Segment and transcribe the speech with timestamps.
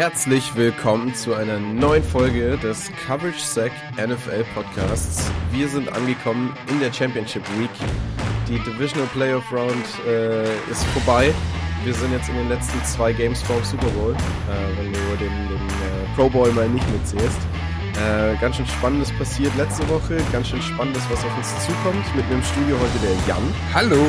[0.00, 5.30] herzlich willkommen zu einer neuen Folge des Coverage Sack NFL Podcasts.
[5.52, 7.68] Wir sind angekommen in der Championship Week.
[8.48, 11.34] Die Divisional Playoff Round äh, ist vorbei.
[11.84, 15.48] Wir sind jetzt in den letzten zwei Games vom Super Bowl, äh, wenn du den,
[15.48, 17.38] den äh, Pro Bowl mal nicht mitzählst.
[17.92, 22.16] Äh, ganz schön Spannendes passiert letzte Woche, ganz schön Spannendes, was auf uns zukommt.
[22.16, 23.42] Mit mir im Studio heute der Jan.
[23.74, 24.02] Hallo!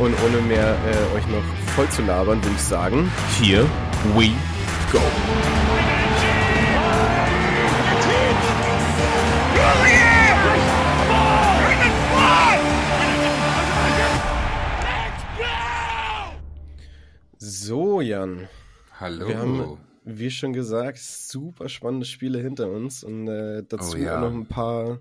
[0.00, 1.44] Und ohne mehr äh, euch noch
[1.76, 3.08] voll zu labern, würde ich sagen,
[3.40, 3.64] here
[4.16, 4.32] we
[4.94, 5.00] go.
[17.38, 18.48] So, Jan.
[19.00, 19.28] Hallo.
[19.28, 24.16] Wir haben, wie schon gesagt, super spannende Spiele hinter uns und äh, dazu Oh ja.
[24.16, 25.00] auch noch ein paar,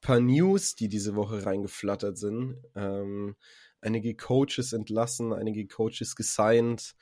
[0.00, 2.56] paar News, die diese Woche reingeflattert sind.
[2.74, 3.36] Ähm,
[3.80, 6.94] einige Coaches entlassen, einige Coaches gesigned.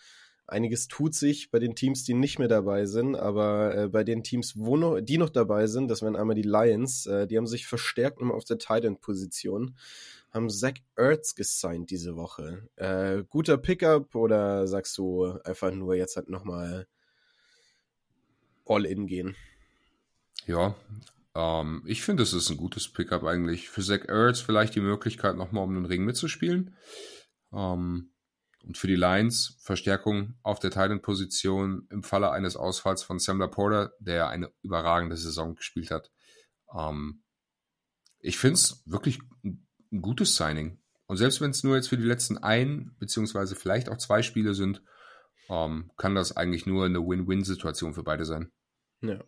[0.53, 4.23] Einiges tut sich bei den Teams, die nicht mehr dabei sind, aber äh, bei den
[4.23, 7.47] Teams, wo noch, die noch dabei sind, das wären einmal die Lions, äh, die haben
[7.47, 9.75] sich verstärkt nochmal auf der Tight End Position,
[10.31, 12.69] haben Zach Ertz gesigned diese Woche.
[12.77, 16.87] Äh, guter Pickup oder sagst du einfach nur jetzt halt nochmal
[18.65, 19.35] all in gehen?
[20.47, 20.77] Ja,
[21.35, 23.69] ähm, ich finde, es ist ein gutes Pickup eigentlich.
[23.69, 26.77] Für Zach Ertz vielleicht die Möglichkeit, nochmal um den Ring mitzuspielen.
[27.53, 28.12] Ähm,
[28.63, 33.93] und für die Lions Verstärkung auf der Titan-Position im Falle eines Ausfalls von Sam Laporta,
[33.99, 36.11] der eine überragende Saison gespielt hat.
[36.77, 37.23] Ähm,
[38.21, 40.79] ich finde es wirklich ein ein gutes Signing.
[41.07, 44.55] Und selbst wenn es nur jetzt für die letzten ein, beziehungsweise vielleicht auch zwei Spiele
[44.55, 44.83] sind,
[45.49, 48.51] ähm, kann das eigentlich nur eine Win-Win-Situation für beide sein.
[49.03, 49.23] Ja.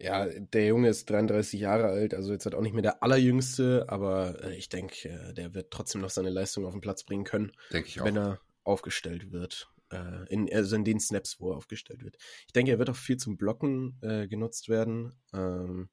[0.00, 3.86] Ja, der Junge ist 33 Jahre alt, also jetzt halt auch nicht mehr der allerjüngste,
[3.88, 7.24] aber äh, ich denke, äh, der wird trotzdem noch seine Leistung auf den Platz bringen
[7.24, 8.04] können, Denke ich auch.
[8.04, 9.68] wenn er aufgestellt wird.
[9.90, 12.16] Äh, in, also in den Snaps, wo er aufgestellt wird.
[12.46, 15.14] Ich denke, er wird auch viel zum Blocken äh, genutzt werden.
[15.32, 15.88] Ähm,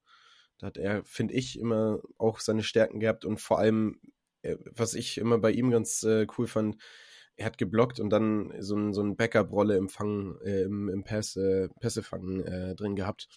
[0.59, 3.99] da hat er, finde ich, immer auch seine Stärken gehabt und vor allem,
[4.43, 6.77] äh, was ich immer bei ihm ganz äh, cool fand,
[7.37, 11.03] er hat geblockt und dann so ein, so ein Backup-Rolle im Fang, äh, im, im
[11.03, 11.37] Pass,
[11.79, 13.27] Pässefangen äh, drin gehabt.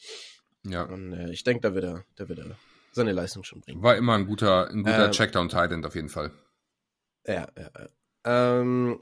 [0.65, 0.83] Ja.
[0.83, 2.57] Und äh, ich denke, da wird er, da wird er
[2.93, 3.83] seine Leistung schon bringen.
[3.83, 6.33] War immer ein guter, ein guter Ähm, Checkdown-Tight-End auf jeden Fall.
[7.27, 8.61] Ja, ja, ja.
[8.61, 9.01] Ähm,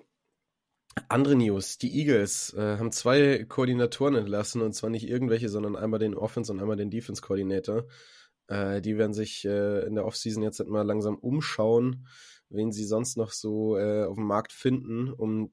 [1.09, 1.78] andere News.
[1.78, 6.53] Die Eagles äh, haben zwei Koordinatoren entlassen und zwar nicht irgendwelche, sondern einmal den Offense
[6.53, 7.87] und einmal den Defense-Koordinator.
[8.49, 12.06] Äh, die werden sich äh, in der Offseason jetzt halt mal langsam umschauen,
[12.49, 15.53] wen sie sonst noch so äh, auf dem Markt finden, um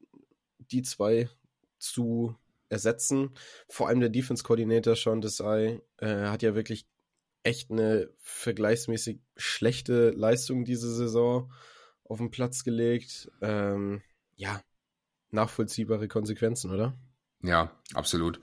[0.60, 1.30] die zwei
[1.80, 2.36] zu
[2.74, 3.32] ersetzen.
[3.70, 6.88] Vor allem der Defense-Koordinator Sean Desai äh, hat ja wirklich
[7.44, 11.52] echt eine vergleichsmäßig schlechte Leistung diese Saison
[12.04, 13.32] auf den Platz gelegt.
[13.42, 14.02] Ähm,
[14.36, 14.62] ja,
[15.32, 16.98] nachvollziehbare Konsequenzen, oder?
[17.42, 18.40] Ja, absolut.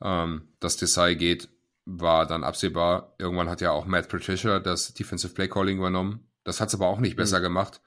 [0.00, 1.48] Ähm, dass Desai geht,
[1.84, 3.14] war dann absehbar.
[3.18, 6.30] Irgendwann hat ja auch Matt Patricia das Defensive Play Calling übernommen.
[6.44, 7.80] Das hat es aber auch nicht besser gemacht.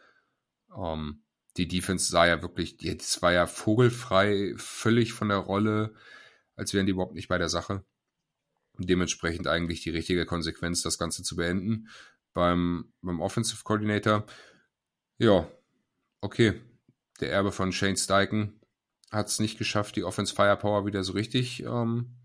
[0.76, 1.24] Ähm,
[1.58, 5.94] die Defense sah ja wirklich, das war ja vogelfrei, völlig von der Rolle,
[6.56, 7.84] als wären die überhaupt nicht bei der Sache.
[8.78, 11.90] Dementsprechend eigentlich die richtige Konsequenz, das Ganze zu beenden.
[12.34, 14.26] Beim, beim Offensive Coordinator,
[15.18, 15.52] ja,
[16.22, 16.62] okay.
[17.20, 18.62] Der Erbe von Shane Steichen
[19.10, 22.16] hat es nicht geschafft, die Offense Firepower wieder so richtig ähm,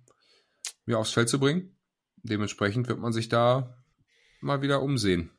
[0.85, 1.79] ja, aufs Feld zu bringen.
[2.17, 3.83] Dementsprechend wird man sich da
[4.43, 5.31] mal wieder umsehen.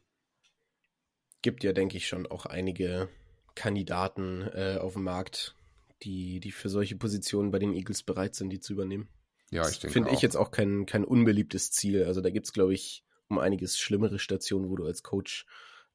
[1.44, 3.10] Gibt ja, denke ich, schon auch einige
[3.56, 5.56] Kandidaten äh, auf dem Markt,
[6.04, 9.08] die, die für solche Positionen bei den Eagles bereit sind, die zu übernehmen.
[9.52, 12.06] Ja, ich denke Finde ich jetzt auch kein, kein unbeliebtes Ziel.
[12.06, 15.46] Also da gibt es, glaube ich, um einiges schlimmere Stationen, wo du als Coach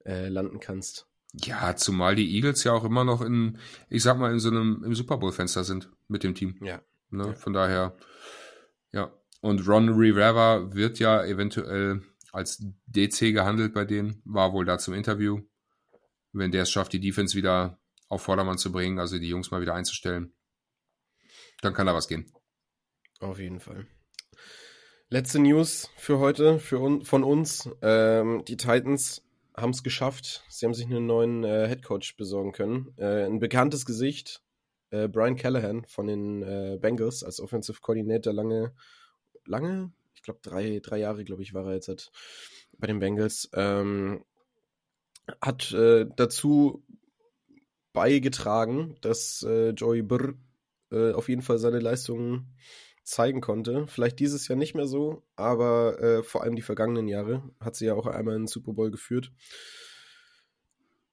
[0.04, 1.06] äh, landen kannst.
[1.34, 3.58] Ja, zumal die Eagles ja auch immer noch in,
[3.88, 6.56] ich sag mal, in so einem im Super Bowl-Fenster sind mit dem Team.
[6.62, 6.80] Ja.
[7.10, 7.26] Ne?
[7.26, 7.32] Ja.
[7.34, 7.96] Von daher,
[8.92, 9.12] ja.
[9.40, 12.02] Und Ron Rivera wird ja eventuell
[12.32, 15.40] als DC gehandelt bei denen, war wohl da zum Interview.
[16.38, 17.78] Wenn der es schafft, die Defense wieder
[18.08, 20.32] auf Vordermann zu bringen, also die Jungs mal wieder einzustellen,
[21.60, 22.32] dann kann da was gehen.
[23.20, 23.86] Auf jeden Fall.
[25.10, 27.68] Letzte News für heute für un von uns.
[27.82, 29.24] Ähm, die Titans
[29.56, 30.44] haben es geschafft.
[30.48, 32.94] Sie haben sich einen neuen äh, Head Coach besorgen können.
[32.96, 34.42] Äh, ein bekanntes Gesicht,
[34.90, 38.72] äh, Brian Callahan von den äh, Bengals als Offensive Coordinator lange,
[39.46, 42.12] lange, ich glaube drei, drei Jahre, glaube ich, war er jetzt halt
[42.78, 43.50] bei den Bengals.
[43.54, 44.24] Ähm,
[45.40, 46.84] hat äh, dazu
[47.92, 50.34] beigetragen, dass äh, Joey Burr
[50.90, 52.54] äh, auf jeden Fall seine Leistungen
[53.04, 53.86] zeigen konnte.
[53.88, 57.86] Vielleicht dieses Jahr nicht mehr so, aber äh, vor allem die vergangenen Jahre hat sie
[57.86, 59.32] ja auch einmal in den Super Bowl geführt.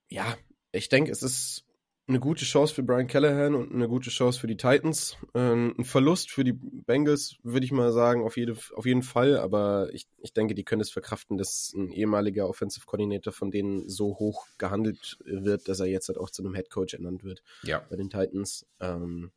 [0.09, 0.37] Ja,
[0.71, 1.64] ich denke, es ist
[2.07, 5.17] eine gute Chance für Brian Callahan und eine gute Chance für die Titans.
[5.33, 9.37] Ähm, ein Verlust für die Bengals, würde ich mal sagen, auf, jede, auf jeden Fall.
[9.37, 13.89] Aber ich, ich denke, die können es verkraften, dass ein ehemaliger Offensive Coordinator von denen
[13.89, 17.41] so hoch gehandelt wird, dass er jetzt halt auch zu einem Head Coach ernannt wird
[17.63, 17.83] ja.
[17.89, 18.67] bei den Titans.
[18.79, 19.31] Ähm,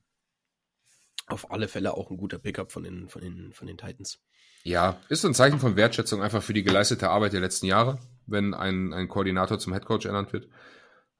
[1.27, 4.21] auf alle Fälle auch ein guter Pickup von den, von den, von den Titans.
[4.63, 8.55] Ja, ist ein Zeichen von Wertschätzung einfach für die geleistete Arbeit der letzten Jahre, wenn
[8.55, 10.49] ein, ein Koordinator zum Head Coach ernannt wird.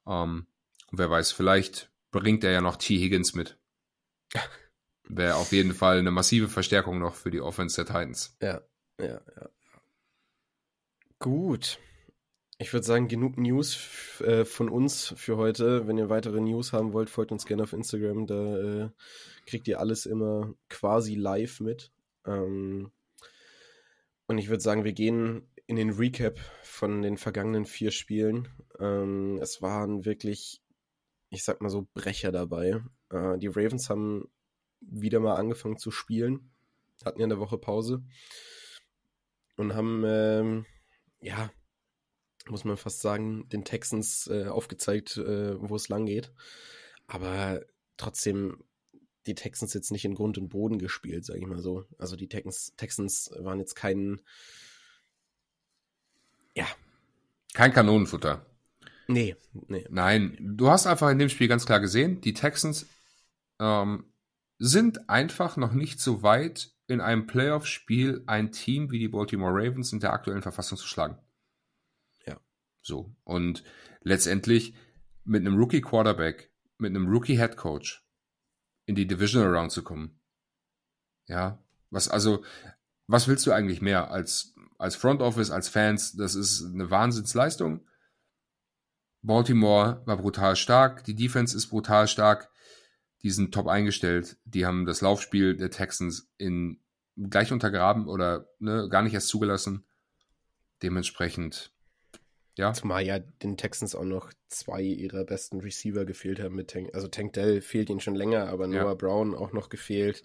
[0.07, 0.47] Ähm,
[0.91, 2.99] wer weiß, vielleicht bringt er ja noch T.
[2.99, 3.59] Higgins mit.
[5.09, 8.37] Wäre auf jeden Fall eine massive Verstärkung noch für die Offense der Titans.
[8.43, 8.61] Ja,
[9.01, 9.49] ja, ja.
[11.19, 11.79] Gut.
[12.59, 15.87] Ich würde sagen, genug News äh, von uns für heute.
[15.87, 18.27] Wenn ihr weitere News haben wollt, folgt uns gerne auf Instagram.
[18.27, 18.91] Da äh,
[19.47, 21.93] kriegt ihr alles immer quasi live mit.
[22.27, 22.91] Ähm,
[24.27, 28.49] und ich würde sagen, wir gehen in den Recap von den vergangenen vier Spielen.
[28.81, 30.61] Ähm, es waren wirklich
[31.31, 32.83] ich sag mal so, Brecher dabei.
[33.11, 34.29] Äh, die Ravens haben
[34.81, 36.51] wieder mal angefangen zu spielen,
[37.05, 38.03] hatten ja eine Woche Pause
[39.57, 40.67] und haben, ähm,
[41.21, 41.51] ja,
[42.49, 46.33] muss man fast sagen, den Texans äh, aufgezeigt, äh, wo es lang geht.
[47.07, 47.63] Aber
[47.97, 48.63] trotzdem
[49.27, 51.85] die Texans jetzt nicht in Grund und Boden gespielt, sage ich mal so.
[51.99, 54.23] Also die Texans, Texans waren jetzt kein,
[56.55, 56.67] ja.
[57.53, 58.47] Kein Kanonenfutter.
[59.09, 59.37] Nee,
[59.69, 59.87] nee.
[59.91, 62.87] Nein, du hast einfach in dem Spiel ganz klar gesehen, die Texans
[63.59, 64.13] ähm,
[64.59, 69.93] sind einfach noch nicht so weit, in einem Playoff-Spiel ein Team wie die Baltimore Ravens
[69.93, 71.19] in der aktuellen Verfassung zu schlagen.
[72.27, 72.41] Ja.
[72.83, 73.15] So.
[73.25, 73.63] Und
[74.03, 74.75] letztendlich
[75.25, 78.07] mit einem Rookie-Quarterback, mit einem Rookie-Head-Coach
[78.87, 80.19] in die Divisional Round zu kommen.
[81.27, 81.63] Ja.
[81.91, 82.43] Was, also,
[83.07, 86.17] was willst du eigentlich mehr als, als Front Office, als Fans?
[86.17, 87.87] Das ist eine Wahnsinnsleistung.
[89.23, 92.51] Baltimore war brutal stark, die Defense ist brutal stark,
[93.23, 96.81] die sind top eingestellt, die haben das Laufspiel der Texans in
[97.17, 99.85] gleich untergraben oder ne, gar nicht erst zugelassen.
[100.83, 101.73] Dementsprechend,
[102.55, 102.73] ja.
[102.73, 106.95] Zumal ja den Texans auch noch zwei ihrer besten Receiver gefehlt haben mit Tank.
[106.95, 108.95] Also Tank Dell fehlt ihnen schon länger, aber Noah ja.
[108.95, 110.23] Brown auch noch gefehlt.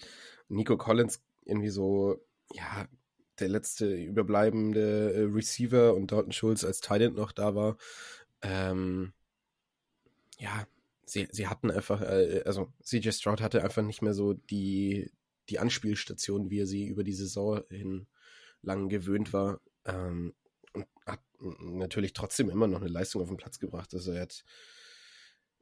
[0.49, 2.23] Nico Collins irgendwie so,
[2.53, 2.87] ja,
[3.39, 7.77] der letzte überbleibende äh, Receiver und Dalton Schulz als Talent noch da war
[8.43, 9.13] ähm,
[10.37, 10.67] ja,
[11.05, 15.11] sie, sie hatten einfach, äh, also CJ Stroud hatte einfach nicht mehr so die,
[15.49, 18.07] die Anspielstation, wie er sie über die Saison hin
[18.61, 19.61] lang gewöhnt war.
[19.85, 20.33] Ähm,
[20.73, 23.93] und hat natürlich trotzdem immer noch eine Leistung auf den Platz gebracht.
[23.93, 24.43] Also er hat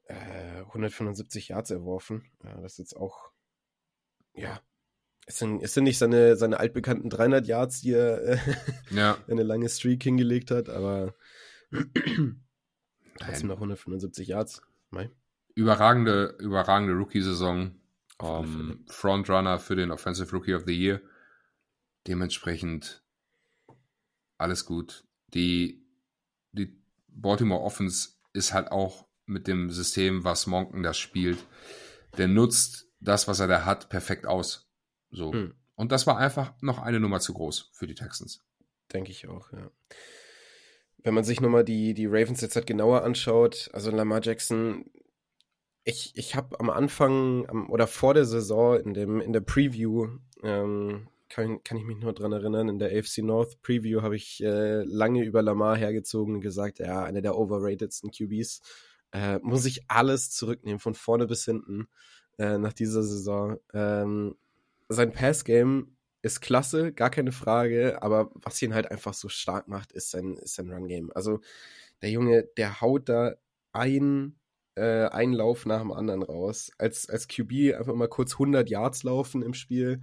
[0.06, 2.24] äh, 175 Yards erworfen.
[2.44, 3.32] Ja, das ist jetzt auch,
[4.34, 4.62] ja,
[5.28, 8.38] es sind, es sind nicht seine, seine altbekannten 300 Yards, die er äh,
[8.90, 9.18] ja.
[9.28, 11.14] eine lange Streak hingelegt hat, aber
[13.20, 14.62] Trotzdem noch 175 Yards.
[14.90, 15.10] Mai.
[15.56, 17.76] Überragende, überragende Rookie-Saison.
[18.18, 21.02] Um, ähm, Frontrunner für den Offensive Rookie of the Year.
[22.08, 23.04] Dementsprechend
[24.38, 25.06] alles gut.
[25.34, 25.84] Die,
[26.52, 31.44] die Baltimore Offense ist halt auch mit dem System, was Monken da spielt,
[32.18, 34.70] der nutzt das, was er da hat, perfekt aus.
[35.10, 35.34] So.
[35.34, 35.56] Hm.
[35.76, 38.44] Und das war einfach noch eine Nummer zu groß für die Texans.
[38.94, 39.72] Denke ich auch, ja
[41.04, 44.86] wenn man sich nochmal die, die Ravens jetzt halt genauer anschaut, also Lamar Jackson,
[45.84, 50.10] ich, ich habe am Anfang am, oder vor der Saison in, dem, in der Preview,
[50.44, 54.44] ähm, kann, kann ich mich nur dran erinnern, in der AFC North Preview habe ich
[54.44, 58.62] äh, lange über Lamar hergezogen und gesagt, ja, einer der overratedsten QBs.
[59.14, 61.88] Äh, muss ich alles zurücknehmen, von vorne bis hinten,
[62.38, 63.58] äh, nach dieser Saison.
[63.74, 64.36] Ähm,
[64.90, 65.88] sein Passgame
[66.22, 70.38] ist klasse, gar keine Frage, aber was ihn halt einfach so stark macht, ist sein,
[70.38, 71.12] ist sein Run-Game.
[71.14, 71.42] Also
[72.02, 73.36] der Junge, der haut da
[73.74, 74.36] ein,
[74.76, 76.72] äh, einen Lauf nach dem anderen raus.
[76.78, 80.02] Als, als QB einfach mal kurz 100 Yards laufen im Spiel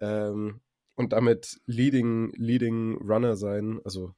[0.00, 0.60] ähm,
[0.96, 4.14] und damit Leading, Leading Runner sein, also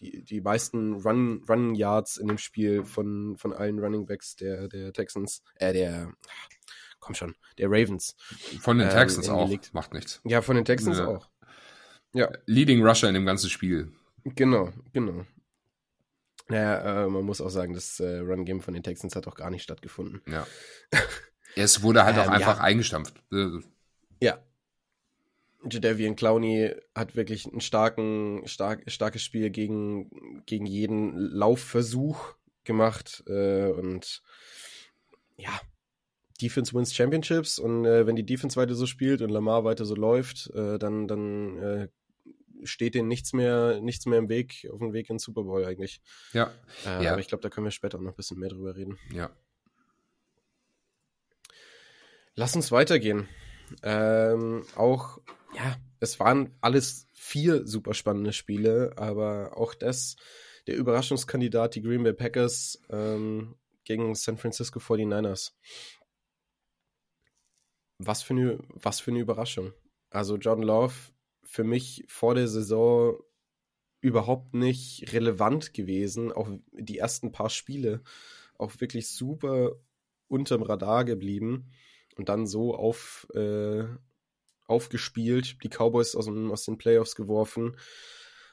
[0.00, 4.68] die, die meisten Run, Run Yards in dem Spiel von, von allen Running Backs der,
[4.68, 6.12] der Texans, äh, der,
[7.00, 8.14] komm schon, der Ravens.
[8.60, 10.20] Von den ähm, Texans auch, macht nichts.
[10.24, 11.06] Ja, von den Texans ja.
[11.06, 11.28] auch.
[12.12, 12.30] Ja.
[12.46, 13.92] Leading Rusher in dem ganzen Spiel.
[14.24, 15.24] Genau, genau.
[16.48, 19.50] Naja, äh, man muss auch sagen, das äh, Run-Game von den Texans hat auch gar
[19.50, 20.20] nicht stattgefunden.
[20.26, 20.46] Ja.
[21.56, 22.64] es wurde halt ähm, auch einfach ja.
[22.64, 23.22] eingestampft.
[23.32, 23.60] Äh,
[24.20, 24.44] ja.
[25.70, 33.66] Jadavian Clowney hat wirklich ein starken, stark, starkes Spiel gegen, gegen jeden Laufversuch gemacht äh,
[33.66, 34.22] und
[35.36, 35.60] ja,
[36.40, 39.94] Defense wins Championships und äh, wenn die Defense weiter so spielt und Lamar weiter so
[39.94, 41.88] läuft, äh, dann, dann äh,
[42.64, 46.00] steht denen nichts mehr, nichts mehr im Weg, auf dem Weg ins Super Bowl eigentlich.
[46.32, 46.52] Ja.
[46.86, 47.12] Äh, ja.
[47.12, 48.98] Aber ich glaube, da können wir später auch noch ein bisschen mehr drüber reden.
[49.12, 49.30] Ja.
[52.34, 53.28] Lass uns weitergehen.
[53.82, 55.18] Ähm, auch,
[55.54, 60.16] ja, es waren alles vier super spannende Spiele, aber auch das,
[60.66, 65.52] der Überraschungskandidat, die Green Bay Packers ähm, gegen San Francisco 49ers.
[68.02, 69.72] Was für, eine, was für eine Überraschung.
[70.08, 70.94] Also John Love
[71.42, 73.18] für mich vor der Saison
[74.00, 76.32] überhaupt nicht relevant gewesen.
[76.32, 78.02] Auch die ersten paar Spiele
[78.56, 79.72] auch wirklich super
[80.28, 81.70] unterm Radar geblieben
[82.16, 83.84] und dann so auf, äh,
[84.66, 87.76] aufgespielt, die Cowboys aus, aus den Playoffs geworfen.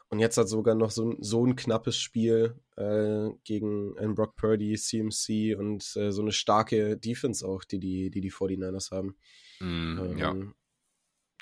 [0.10, 4.76] Und jetzt hat sogar noch so, so ein knappes Spiel äh, gegen einen Brock Purdy,
[4.76, 9.18] CMC und äh, so eine starke Defense auch, die die, die, die 49ers haben.
[9.60, 10.36] Mm, ähm, ja.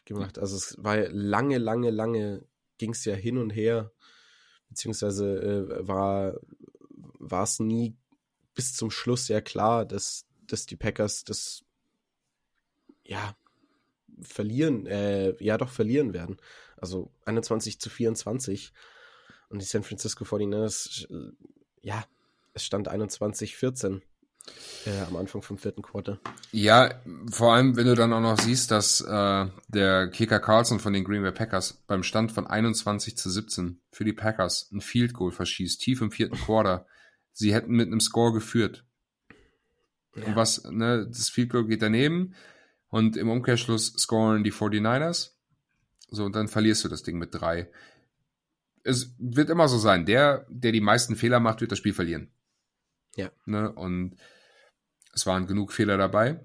[0.05, 0.39] Gemacht.
[0.39, 2.45] Also es war lange, lange, lange
[2.77, 3.91] ging es ja hin und her,
[4.69, 6.39] beziehungsweise äh, war
[7.19, 7.98] war es nie
[8.53, 11.63] bis zum Schluss ja klar, dass, dass die Packers das
[13.03, 13.36] ja
[14.22, 16.38] verlieren, äh, ja doch verlieren werden.
[16.86, 18.72] Also 21 zu 24.
[19.50, 21.08] Und die San Francisco 49ers,
[21.82, 22.06] ja,
[22.54, 24.01] es stand 21-14
[24.86, 26.20] äh, am Anfang vom vierten Quarter.
[26.51, 27.01] Ja,
[27.32, 31.04] vor allem, wenn du dann auch noch siehst, dass äh, der Kicker Carlson von den
[31.04, 35.32] Green Bay Packers beim Stand von 21 zu 17 für die Packers ein Field Goal
[35.32, 36.86] verschießt, tief im vierten Quarter.
[37.32, 38.86] Sie hätten mit einem Score geführt.
[40.15, 40.25] Ja.
[40.25, 42.36] Und was, ne, das Field Goal geht daneben
[42.89, 45.35] und im Umkehrschluss scoren die 49ers.
[46.07, 47.69] So, und dann verlierst du das Ding mit drei.
[48.83, 52.31] Es wird immer so sein, der, der die meisten Fehler macht, wird das Spiel verlieren.
[53.15, 53.31] Ja.
[53.45, 53.71] Ne?
[53.71, 54.15] Und
[55.13, 56.39] es waren genug Fehler dabei.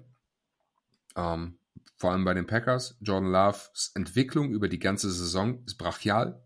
[1.15, 1.57] Ähm,
[1.97, 2.97] vor allem bei den Packers.
[3.01, 6.41] Jordan Loves Entwicklung über die ganze Saison ist brachial.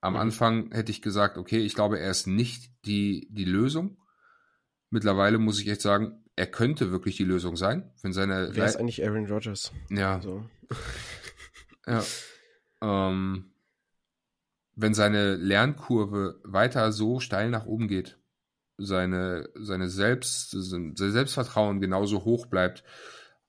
[0.00, 0.20] Am mhm.
[0.20, 3.98] Anfang hätte ich gesagt, okay, ich glaube, er ist nicht die, die Lösung.
[4.90, 7.90] Mittlerweile muss ich echt sagen, er könnte wirklich die Lösung sein.
[8.02, 9.72] Wenn seine Wer ist eigentlich Aaron Rodgers?
[9.90, 10.20] Ja.
[10.20, 10.48] So.
[11.86, 12.02] ja.
[12.82, 13.52] Ähm,
[14.74, 18.18] wenn seine Lernkurve weiter so steil nach oben geht,
[18.78, 22.82] seine, seine Selbst, sein Selbstvertrauen genauso hoch bleibt,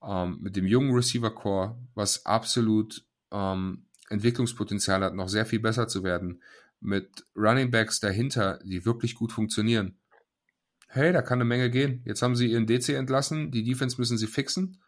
[0.03, 5.87] ähm, mit dem jungen Receiver Core, was absolut ähm, Entwicklungspotenzial hat, noch sehr viel besser
[5.87, 6.41] zu werden,
[6.81, 9.97] mit Running Backs dahinter, die wirklich gut funktionieren.
[10.87, 12.01] Hey, da kann eine Menge gehen.
[12.05, 14.81] Jetzt haben sie ihren DC entlassen, die Defense müssen sie fixen.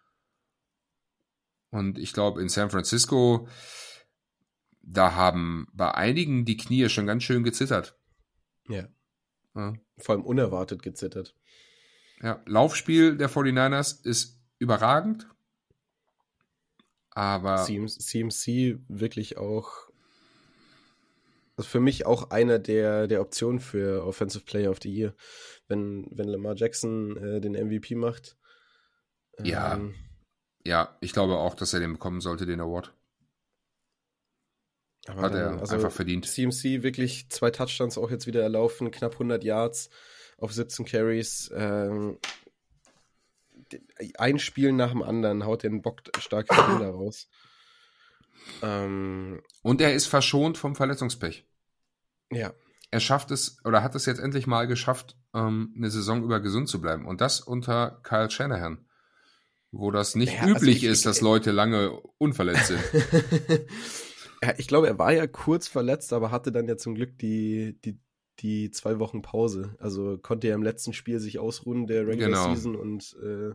[1.73, 3.47] Und ich glaube, in San Francisco,
[4.83, 7.97] da haben bei einigen die Knie schon ganz schön gezittert.
[8.69, 8.87] Ja.
[9.55, 9.73] ja.
[9.97, 11.35] Vor allem unerwartet gezittert.
[12.21, 15.27] Ja, Laufspiel der 49ers ist überragend.
[17.09, 17.63] Aber.
[17.63, 19.71] CMC wirklich auch.
[21.55, 25.15] Also für mich auch einer der, der Optionen für Offensive Player of the Year.
[25.67, 28.37] Wenn, wenn Lamar Jackson äh, den MVP macht.
[29.39, 29.81] Ähm, ja.
[30.65, 32.93] Ja, ich glaube auch, dass er den bekommen sollte, den Award.
[35.07, 36.25] Hat er also einfach verdient.
[36.25, 39.89] CMC wirklich zwei Touchdowns auch jetzt wieder erlaufen, knapp 100 Yards
[40.37, 41.51] auf 17 Carries.
[41.53, 42.17] Ähm,
[44.17, 47.27] ein Spiel nach dem anderen haut den Bock starke Kinder raus.
[48.61, 51.45] Ähm, Und er ist verschont vom Verletzungspech.
[52.31, 52.53] Ja.
[52.91, 56.69] Er schafft es oder hat es jetzt endlich mal geschafft, ähm, eine Saison über gesund
[56.69, 57.07] zu bleiben.
[57.07, 58.85] Und das unter Kyle Shanahan,
[59.73, 62.79] wo das nicht naja, also üblich also ich, ist, dass Leute lange unverletzt sind.
[64.43, 67.77] ja, ich glaube, er war ja kurz verletzt, aber hatte dann ja zum Glück die,
[67.83, 67.99] die
[68.39, 69.75] die zwei Wochen Pause.
[69.79, 72.55] Also konnte er im letzten Spiel sich ausruhen, der Regular genau.
[72.55, 73.53] Season und äh,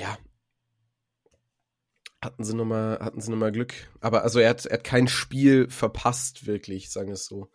[0.00, 0.18] ja.
[2.22, 3.74] Hatten sie nochmal, hatten sie nochmal Glück.
[4.00, 7.50] Aber also er hat, er hat kein Spiel verpasst, wirklich, sagen wir es so.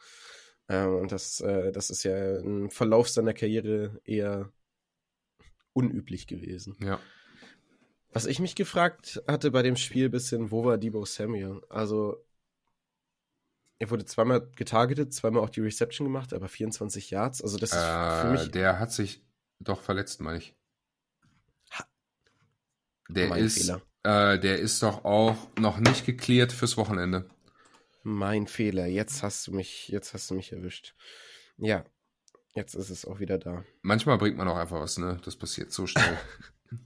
[0.67, 4.51] Äh, und das, äh, das ist ja im Verlauf seiner Karriere eher
[5.73, 6.77] unüblich gewesen.
[6.81, 6.99] Ja.
[8.11, 11.61] Was ich mich gefragt hatte bei dem Spiel bisschen, wo war Debo Samuel?
[11.69, 12.23] Also
[13.79, 17.41] er wurde zweimal getargetet, zweimal auch die Reception gemacht, aber 24 Yards.
[17.41, 18.51] Also das ist äh, für mich.
[18.51, 19.25] Der hat sich
[19.59, 20.55] doch verletzt, meine ich.
[23.09, 23.69] Der mein ist,
[24.03, 27.29] äh, der ist doch auch noch nicht geklärt fürs Wochenende.
[28.03, 28.85] Mein Fehler.
[28.85, 30.95] Jetzt hast du mich, jetzt hast du mich erwischt.
[31.57, 31.83] Ja,
[32.55, 33.63] jetzt ist es auch wieder da.
[33.81, 35.19] Manchmal bringt man auch einfach was, ne?
[35.23, 36.17] Das passiert so schnell.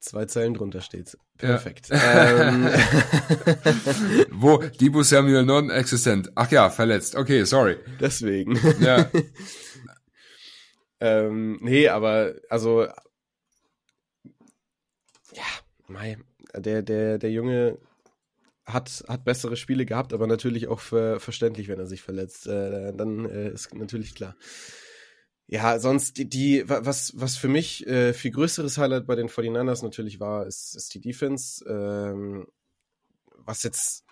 [0.00, 1.16] Zwei Zeilen drunter steht.
[1.38, 1.88] Perfekt.
[1.88, 1.94] Ja.
[2.48, 2.66] Ähm.
[4.30, 4.58] Wo?
[4.58, 6.30] Dibu Samuel non-existent.
[6.34, 7.16] Ach ja, verletzt.
[7.16, 7.78] Okay, sorry.
[8.00, 8.58] Deswegen.
[8.80, 9.10] Ja.
[11.00, 12.86] ähm, nee, aber also
[15.32, 15.42] ja,
[15.86, 16.18] mei,
[16.54, 17.78] der, der, der Junge
[18.66, 22.46] hat, hat bessere Spiele gehabt, aber natürlich auch für, verständlich, wenn er sich verletzt.
[22.46, 24.36] Äh, dann äh, ist natürlich klar.
[25.46, 29.82] Ja, sonst die, die was, was für mich äh, viel größeres Highlight bei den 49ers
[29.82, 31.64] natürlich war, ist, ist die Defense.
[31.68, 32.46] Ähm,
[33.46, 34.04] was jetzt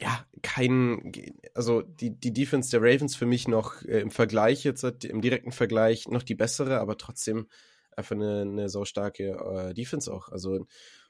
[0.00, 1.12] ja kein,
[1.54, 5.52] also die, die Defense der Ravens für mich noch äh, im Vergleich jetzt, im direkten
[5.52, 7.48] Vergleich noch die bessere, aber trotzdem
[7.96, 10.28] einfach eine, eine saustarke äh, Defense auch.
[10.28, 10.66] Also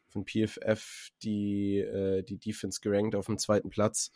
[0.08, 4.10] von PFF die, äh, die Defense gerankt auf dem zweiten Platz.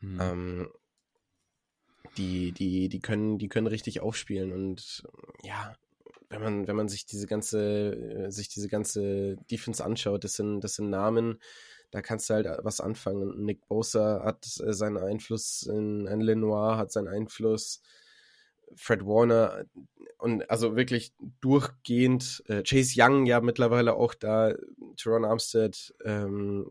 [0.00, 0.18] Hm.
[0.20, 0.72] Ähm,
[2.16, 5.02] die, die, die können, die können richtig aufspielen und
[5.42, 5.74] ja,
[6.32, 10.60] wenn man, wenn man sich diese ganze, äh, sich diese ganze Defense anschaut, das sind,
[10.60, 11.38] das sind Namen,
[11.90, 13.44] da kannst du halt was anfangen.
[13.44, 17.82] Nick Bosa hat äh, seinen Einfluss, in, ein Lenoir hat seinen Einfluss,
[18.76, 19.64] Fred Warner
[20.18, 24.54] und also wirklich durchgehend, äh, Chase Young ja mittlerweile auch da,
[24.96, 26.70] Teron Armstead, ähm,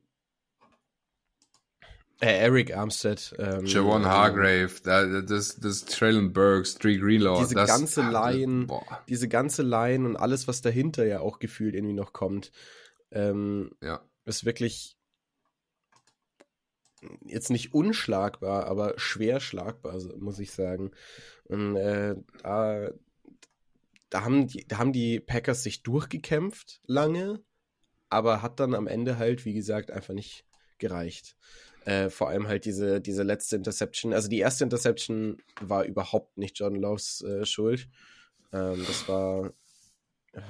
[2.22, 3.36] äh, Eric Armstead.
[3.40, 7.40] Ähm, Javon ähm, Hargrave, da, das, das Traylon Burks, Dre Greenlaw.
[7.40, 8.86] Diese das, ganze Line, boah.
[9.10, 12.52] diese ganze Line und alles, was dahinter ja auch gefühlt irgendwie noch kommt,
[13.12, 14.02] ähm, ja.
[14.26, 14.98] ist wirklich
[17.26, 20.92] jetzt nicht unschlagbar, aber schwer schlagbar, muss ich sagen.
[21.46, 22.92] Und äh, da,
[24.10, 27.44] da, haben die, da haben die Packers sich durchgekämpft lange,
[28.10, 30.46] aber hat dann am Ende halt, wie gesagt, einfach nicht
[30.78, 31.36] gereicht.
[31.86, 34.14] Äh, vor allem halt diese, diese letzte Interception.
[34.14, 37.90] Also die erste Interception war überhaupt nicht John Loves äh, Schuld.
[38.54, 39.54] Ähm, das war.
[40.34, 40.42] Äh,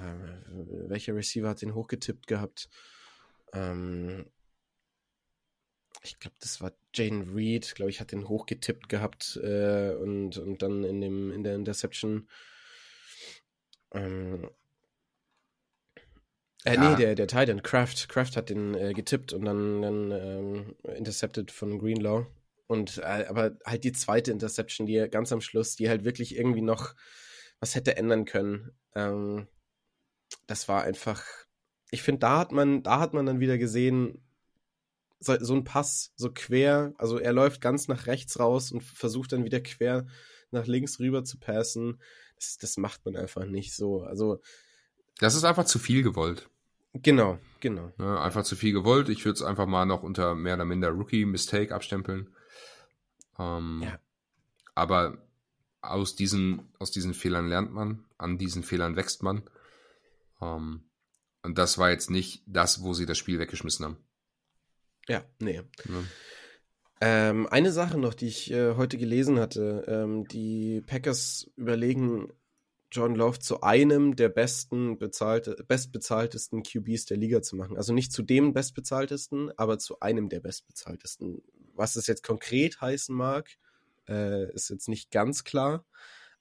[0.89, 2.70] welcher Receiver hat den hochgetippt gehabt?
[3.53, 4.25] Ähm,
[6.03, 10.62] ich glaube, das war Jane Reed, glaube ich, hat den hochgetippt gehabt äh, und, und
[10.62, 12.27] dann in dem in der Interception
[13.93, 14.50] ähm,
[16.63, 16.89] äh, ja.
[16.89, 18.08] Nee, der, der Titan, Kraft.
[18.10, 22.27] Kraft hat den äh, getippt und dann, dann ähm, intercepted von Greenlaw.
[22.67, 26.62] Und äh, aber halt die zweite Interception, die ganz am Schluss, die halt wirklich irgendwie
[26.62, 26.93] noch
[27.60, 28.72] was hätte ändern können.
[28.96, 29.48] Ähm,
[30.48, 31.24] das war einfach.
[31.89, 34.24] Ich finde, da hat man, da hat man dann wieder gesehen,
[35.22, 39.31] so, so ein Pass, so quer, also er läuft ganz nach rechts raus und versucht
[39.31, 40.07] dann wieder quer
[40.50, 42.01] nach links rüber zu passen.
[42.36, 44.01] Das, das macht man einfach nicht so.
[44.01, 44.42] Also
[45.20, 46.50] das ist einfach zu viel gewollt.
[46.94, 47.94] Genau, genau.
[48.00, 49.07] Ja, einfach zu viel gewollt.
[49.07, 52.29] Ich würde es einfach mal noch unter mehr oder minder Rookie-Mistake abstempeln.
[53.40, 54.00] Ähm, ja.
[54.75, 55.18] Aber
[55.81, 59.44] aus diesen, aus diesen Fehlern lernt man, an diesen Fehlern wächst man.
[60.42, 60.84] Ähm,
[61.44, 63.98] und das war jetzt nicht das, wo sie das Spiel weggeschmissen haben.
[65.07, 65.61] Ja, nee.
[65.87, 66.03] Ja.
[67.03, 72.31] Ähm, eine Sache noch, die ich äh, heute gelesen hatte, ähm, die Packers überlegen,
[72.92, 77.77] John Love zu einem der besten bezahlte, bestbezahltesten QBs der Liga zu machen.
[77.77, 81.42] Also nicht zu dem bestbezahltesten, aber zu einem der bestbezahltesten.
[81.74, 83.50] Was es jetzt konkret heißen mag,
[84.09, 85.85] äh, ist jetzt nicht ganz klar.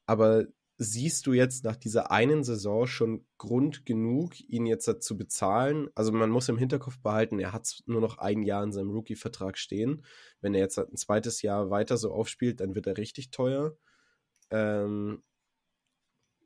[0.06, 0.44] Aber
[0.82, 5.90] siehst du jetzt nach dieser einen Saison schon Grund genug, ihn jetzt zu bezahlen?
[5.94, 9.58] Also man muss im Hinterkopf behalten, er hat nur noch ein Jahr in seinem Rookie-Vertrag
[9.58, 10.06] stehen.
[10.40, 13.76] Wenn er jetzt ein zweites Jahr weiter so aufspielt, dann wird er richtig teuer.
[14.50, 15.22] Ähm,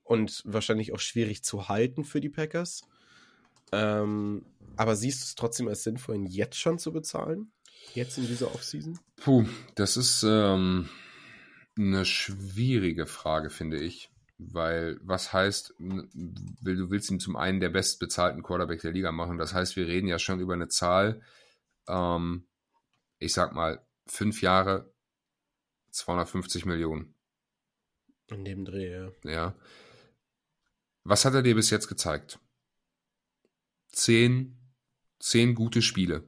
[0.02, 2.82] und wahrscheinlich auch schwierig zu halten für die Packers.
[3.70, 4.44] Ähm,
[4.74, 7.52] aber siehst du es trotzdem als sinnvoll, ihn jetzt schon zu bezahlen?
[7.94, 8.98] Jetzt in dieser Offseason?
[9.14, 10.88] Puh, das ist ähm,
[11.78, 14.10] eine schwierige Frage, finde ich.
[14.38, 19.38] Weil, was heißt, du willst ihn zum einen der bestbezahlten Quarterback der Liga machen.
[19.38, 21.22] Das heißt, wir reden ja schon über eine Zahl,
[21.86, 22.46] ähm,
[23.18, 24.92] ich sag mal, fünf Jahre,
[25.90, 27.14] 250 Millionen.
[28.26, 29.12] In dem Dreh, ja.
[29.22, 29.54] Ja.
[31.04, 32.40] Was hat er dir bis jetzt gezeigt?
[33.88, 34.58] Zehn,
[35.20, 36.24] zehn gute Spiele.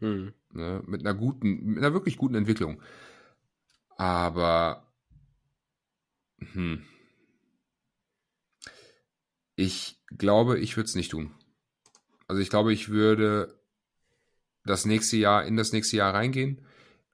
[0.00, 0.34] Hm.
[0.50, 2.82] Ne, mit einer guten, mit einer wirklich guten Entwicklung.
[3.96, 4.92] Aber
[6.52, 6.84] hm,
[9.56, 11.34] ich glaube, ich würde es nicht tun.
[12.26, 13.58] Also ich glaube, ich würde
[14.64, 16.66] das nächste Jahr in das nächste Jahr reingehen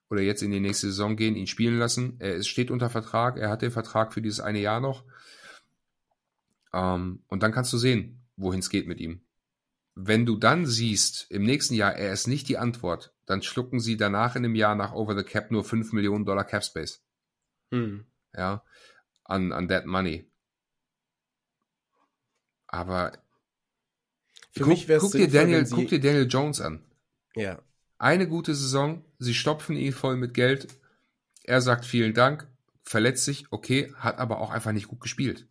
[0.09, 2.17] oder jetzt in die nächste Saison gehen, ihn spielen lassen.
[2.19, 5.05] Er steht unter Vertrag, er hat den Vertrag für dieses eine Jahr noch.
[6.73, 9.23] Ähm, und dann kannst du sehen, wohin es geht mit ihm.
[9.95, 13.97] Wenn du dann siehst, im nächsten Jahr, er ist nicht die Antwort, dann schlucken sie
[13.97, 17.05] danach in einem Jahr nach Over the Cap nur 5 Millionen Dollar Cap Space.
[17.71, 18.07] Hm.
[18.35, 18.65] Ja,
[19.31, 20.31] an, an That Money.
[22.67, 23.13] Aber
[24.53, 26.85] Für guck, mich guck, dir Daniel, guck dir Daniel Jones an.
[27.35, 27.63] Ja.
[27.99, 30.69] Eine gute Saison, sie stopfen ihn voll mit Geld.
[31.45, 32.49] Er sagt vielen Dank,
[32.83, 35.49] verletzt sich, okay, hat aber auch einfach nicht gut gespielt.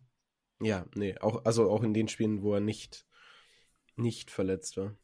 [0.60, 3.06] Ja, nee, auch, also auch in den Spielen, wo er nicht,
[3.96, 4.96] nicht verletzt war.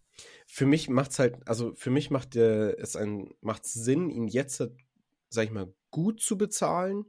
[0.47, 4.63] Für mich macht's halt, also für mich macht der, es ein, macht's Sinn, ihn jetzt,
[5.29, 7.05] sag ich mal, gut zu bezahlen,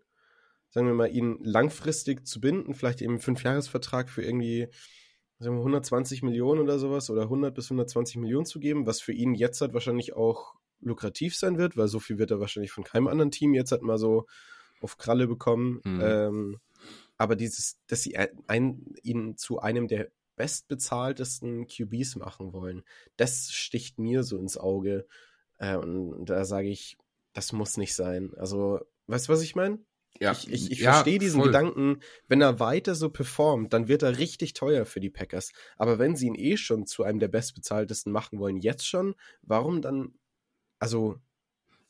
[0.69, 4.67] sagen wir mal, ihn langfristig zu binden, vielleicht eben einen Fünfjahresvertrag für irgendwie
[5.39, 9.13] sagen wir 120 Millionen oder sowas oder 100 bis 120 Millionen zu geben, was für
[9.13, 12.84] ihn jetzt halt wahrscheinlich auch lukrativ sein wird, weil so viel wird er wahrscheinlich von
[12.84, 14.25] keinem anderen Team jetzt halt mal so
[14.82, 15.82] auf Kralle bekommen.
[15.84, 16.01] Mhm.
[16.01, 16.60] Ähm,
[17.17, 22.84] aber dieses, dass sie ein, ihn zu einem der bestbezahltesten QBs machen wollen,
[23.15, 25.08] das sticht mir so ins Auge.
[25.58, 26.97] Äh, und da sage ich,
[27.34, 28.34] das muss nicht sein.
[28.38, 29.80] Also, weißt du, was ich meine?
[30.20, 31.50] Ja, ich, ich, ich ja, verstehe diesen voll.
[31.50, 35.52] Gedanken, wenn er weiter so performt, dann wird er richtig teuer für die Packers.
[35.78, 39.82] Aber wenn sie ihn eh schon zu einem der bestbezahltesten machen wollen, jetzt schon, warum
[39.82, 40.15] dann,
[40.80, 41.20] also,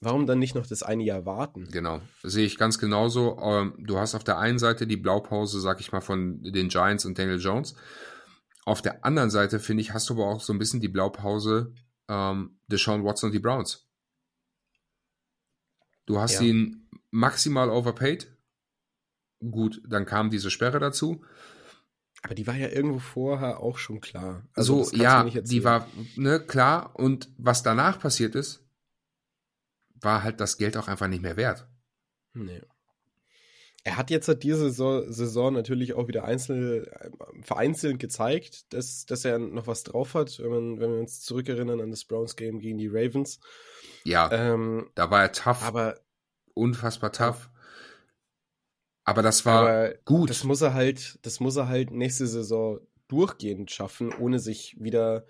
[0.02, 1.70] warum dann nicht noch das eine Jahr warten?
[1.72, 3.38] Genau, sehe ich ganz genauso.
[3.40, 7.06] Ähm, du hast auf der einen Seite die Blaupause, sag ich mal, von den Giants
[7.06, 7.76] und Daniel Jones.
[8.66, 11.74] Auf der anderen Seite, finde ich, hast du aber auch so ein bisschen die Blaupause
[12.10, 13.88] ähm, Deshaun Watson und die Browns.
[16.06, 16.42] Du hast ja.
[16.42, 18.32] ihn maximal overpaid.
[19.40, 21.24] Gut, dann kam diese Sperre dazu.
[22.24, 24.44] Aber die war ja irgendwo vorher auch schon klar.
[24.54, 26.96] Also so, ja, die war ne, klar.
[26.96, 28.66] Und was danach passiert ist,
[30.02, 31.68] war halt das Geld auch einfach nicht mehr wert.
[32.34, 32.62] Nee.
[33.84, 36.88] Er hat jetzt halt diese Saison natürlich auch wieder einzeln,
[37.42, 41.80] vereinzelt gezeigt, dass, dass er noch was drauf hat, wenn, man, wenn wir uns zurückerinnern
[41.80, 43.40] an das Browns-Game gegen die Ravens.
[44.04, 45.64] Ja, ähm, da war er tough.
[45.64, 45.98] Aber
[46.58, 47.50] unfassbar tough.
[49.04, 50.30] Aber das war aber gut.
[50.30, 55.26] Das muss er halt, das muss er halt nächste Saison durchgehend schaffen, ohne sich wieder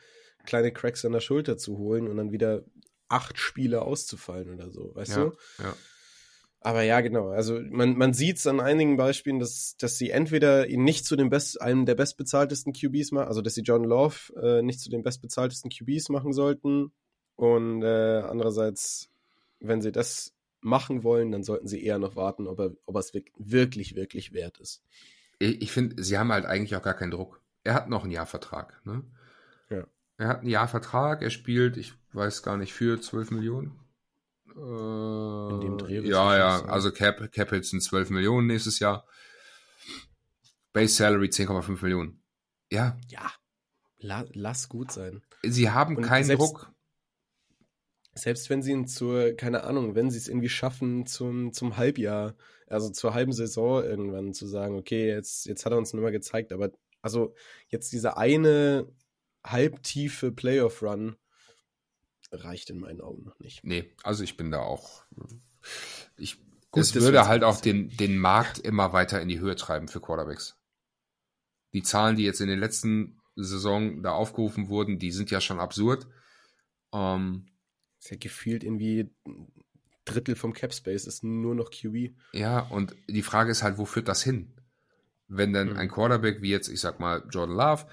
[0.46, 2.63] kleine Cracks an der Schulter zu holen und dann wieder
[3.08, 5.32] acht Spiele auszufallen oder so, weißt ja, du?
[5.60, 5.76] Ja.
[6.60, 7.30] Aber ja, genau.
[7.30, 11.16] Also man, man sieht es an einigen Beispielen, dass, dass sie entweder ihn nicht zu
[11.16, 14.90] dem best, einem der bestbezahltesten QBs machen, also dass sie John Love äh, nicht zu
[14.90, 16.92] den bestbezahltesten QBs machen sollten.
[17.36, 19.10] Und äh, andererseits,
[19.60, 20.34] wenn sie das
[20.67, 24.34] machen wollen, dann sollten sie eher noch warten, ob er, ob er es wirklich, wirklich
[24.34, 24.84] wert ist.
[25.39, 27.41] Ich, ich finde, sie haben halt eigentlich auch gar keinen Druck.
[27.63, 28.80] Er hat noch einen Jahrvertrag.
[28.86, 29.03] Ne?
[29.69, 29.86] Ja.
[30.17, 33.80] Er hat einen Jahrvertrag, er spielt, ich weiß gar nicht, für 12 Millionen.
[34.56, 35.99] Äh, In dem Dreh.
[36.01, 39.06] Ja, ja, also Cap, Cap Hits sind 12 Millionen nächstes Jahr.
[40.73, 42.21] Base Salary 10,5 Millionen.
[42.71, 42.97] Ja.
[43.10, 43.32] Ja.
[43.99, 45.23] La, lass gut sein.
[45.43, 46.71] Sie haben Und keinen Druck.
[48.17, 52.36] Selbst wenn sie ihn zur, keine Ahnung, wenn sie es irgendwie schaffen, zum, zum Halbjahr,
[52.67, 56.51] also zur halben Saison irgendwann zu sagen, okay, jetzt, jetzt hat er uns nochmal gezeigt,
[56.51, 57.34] aber also
[57.69, 58.88] jetzt diese eine
[59.43, 61.15] halbtiefe Playoff-Run,
[62.32, 63.63] reicht in meinen Augen noch nicht.
[63.63, 65.06] Nee, also ich bin da auch.
[66.17, 66.38] Ich,
[66.71, 70.01] Gut, es würde halt auch den, den Markt immer weiter in die Höhe treiben für
[70.01, 70.58] Quarterbacks.
[71.73, 75.60] Die Zahlen, die jetzt in den letzten Saison da aufgerufen wurden, die sind ja schon
[75.60, 76.08] absurd.
[76.93, 77.47] Ähm,
[78.08, 79.10] ist ja gefühlt irgendwie
[80.06, 82.15] Drittel vom Cap Space ist nur noch QB.
[82.32, 84.54] Ja, und die Frage ist halt, wo führt das hin?
[85.28, 85.78] Wenn dann mhm.
[85.78, 87.86] ein Quarterback wie jetzt, ich sag mal, Jordan Love,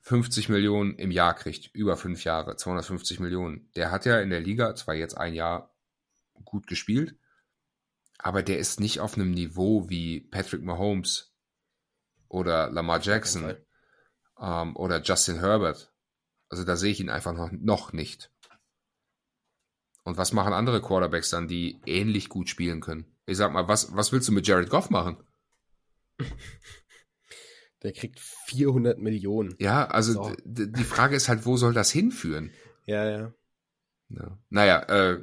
[0.00, 3.70] 50 Millionen im Jahr kriegt, über fünf Jahre, 250 Millionen.
[3.76, 5.72] Der hat ja in der Liga zwar jetzt ein Jahr
[6.44, 7.16] gut gespielt,
[8.18, 11.32] aber der ist nicht auf einem Niveau wie Patrick Mahomes
[12.26, 13.54] oder Lamar Jackson
[14.40, 15.92] ähm, oder Justin Herbert.
[16.48, 18.31] Also da sehe ich ihn einfach noch, noch nicht.
[20.04, 23.06] Und was machen andere Quarterbacks dann, die ähnlich gut spielen können?
[23.26, 25.16] Ich sag mal, was, was willst du mit Jared Goff machen?
[27.82, 29.56] Der kriegt 400 Millionen.
[29.58, 30.32] Ja, also so.
[30.44, 32.52] die Frage ist halt, wo soll das hinführen?
[32.86, 33.34] Ja, ja.
[34.16, 34.38] Ja.
[34.50, 35.20] Naja, äh,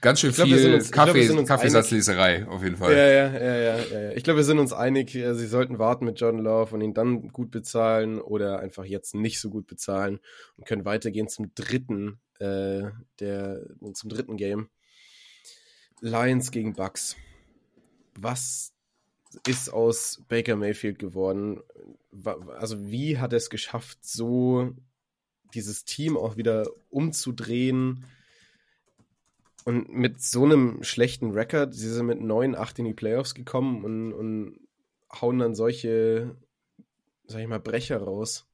[0.00, 2.92] ganz schön glaub, viel uns, Kaffee, glaub, Kaffeesatzleserei auf jeden Fall.
[2.92, 4.12] Ja, ja, ja, ja, ja.
[4.12, 6.94] Ich glaube, wir sind uns einig, äh, sie sollten warten mit John Love und ihn
[6.94, 10.20] dann gut bezahlen oder einfach jetzt nicht so gut bezahlen
[10.56, 13.62] und können weitergehen zum dritten, äh, der,
[13.94, 14.68] zum dritten Game.
[16.00, 17.16] Lions gegen Bucks.
[18.18, 18.72] Was
[19.46, 21.62] ist aus Baker Mayfield geworden?
[22.58, 24.74] Also wie hat er es geschafft, so
[25.54, 28.04] dieses Team auch wieder umzudrehen?
[29.64, 34.12] Und mit so einem schlechten Rekord, sie sind mit 9-8 in die Playoffs gekommen und,
[34.12, 34.68] und
[35.20, 36.36] hauen dann solche,
[37.26, 38.48] sag ich mal, Brecher raus.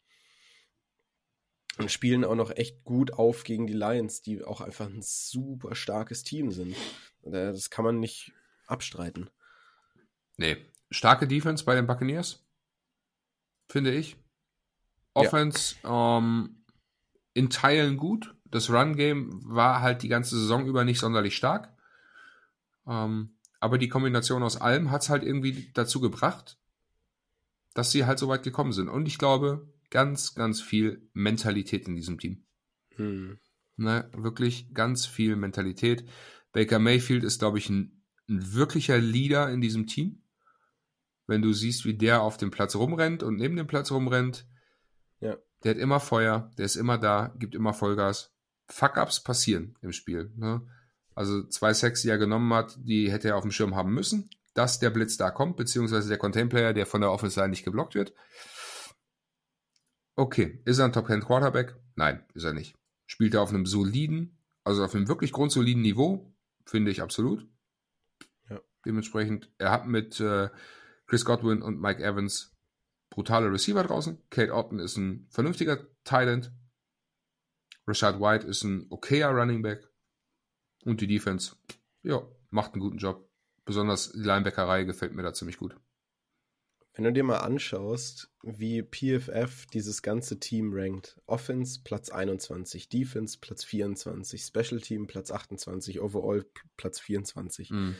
[1.78, 5.76] Und spielen auch noch echt gut auf gegen die Lions, die auch einfach ein super
[5.76, 6.74] starkes Team sind.
[7.22, 8.32] Das kann man nicht
[8.66, 9.30] abstreiten.
[10.36, 10.56] Nee,
[10.90, 12.44] starke Defense bei den Buccaneers,
[13.68, 14.16] finde ich.
[15.14, 16.18] Offense ja.
[16.18, 16.64] ähm,
[17.34, 18.34] in Teilen gut.
[18.50, 21.74] Das Run-Game war halt die ganze Saison über nicht sonderlich stark.
[22.86, 26.58] Ähm, aber die Kombination aus allem hat es halt irgendwie dazu gebracht,
[27.74, 28.88] dass sie halt so weit gekommen sind.
[28.88, 32.44] Und ich glaube, ganz, ganz viel Mentalität in diesem Team.
[32.96, 33.38] Hm.
[33.76, 36.08] Ne, wirklich ganz viel Mentalität.
[36.52, 40.22] Baker Mayfield ist, glaube ich, ein, ein wirklicher Leader in diesem Team.
[41.28, 44.48] wenn du siehst, wie der auf dem Platz rumrennt und neben dem Platz rumrennt.
[45.20, 45.36] Ja.
[45.62, 48.34] Der hat immer Feuer, der ist immer da, gibt immer Vollgas.
[48.70, 50.32] Fuck-ups passieren im Spiel.
[50.36, 50.62] Ne?
[51.14, 54.30] Also zwei Sacks, die er genommen hat, die hätte er auf dem Schirm haben müssen,
[54.54, 57.94] dass der Blitz da kommt, beziehungsweise der Contain-Player, der von der Offense Line nicht geblockt
[57.94, 58.12] wird.
[60.16, 61.76] Okay, ist er ein Top 10 Quarterback?
[61.94, 62.76] Nein, ist er nicht.
[63.06, 66.34] Spielt er auf einem soliden, also auf einem wirklich grundsoliden Niveau?
[66.66, 67.48] Finde ich absolut.
[68.50, 68.60] Ja.
[68.84, 70.50] Dementsprechend, er hat mit äh,
[71.06, 72.54] Chris Godwin und Mike Evans
[73.10, 74.18] brutale Receiver draußen.
[74.30, 76.52] Kate Otten ist ein vernünftiger Talent.
[77.88, 79.88] Rashad White ist ein okayer Running Back.
[80.84, 81.56] Und die Defense,
[82.02, 83.28] ja, macht einen guten Job.
[83.64, 85.74] Besonders die Linebackerei gefällt mir da ziemlich gut.
[86.94, 93.38] Wenn du dir mal anschaust, wie PFF dieses ganze Team rankt, Offense Platz 21, Defense
[93.40, 96.44] Platz 24, Special Team Platz 28, Overall
[96.76, 97.70] Platz 24.
[97.70, 97.94] Mhm.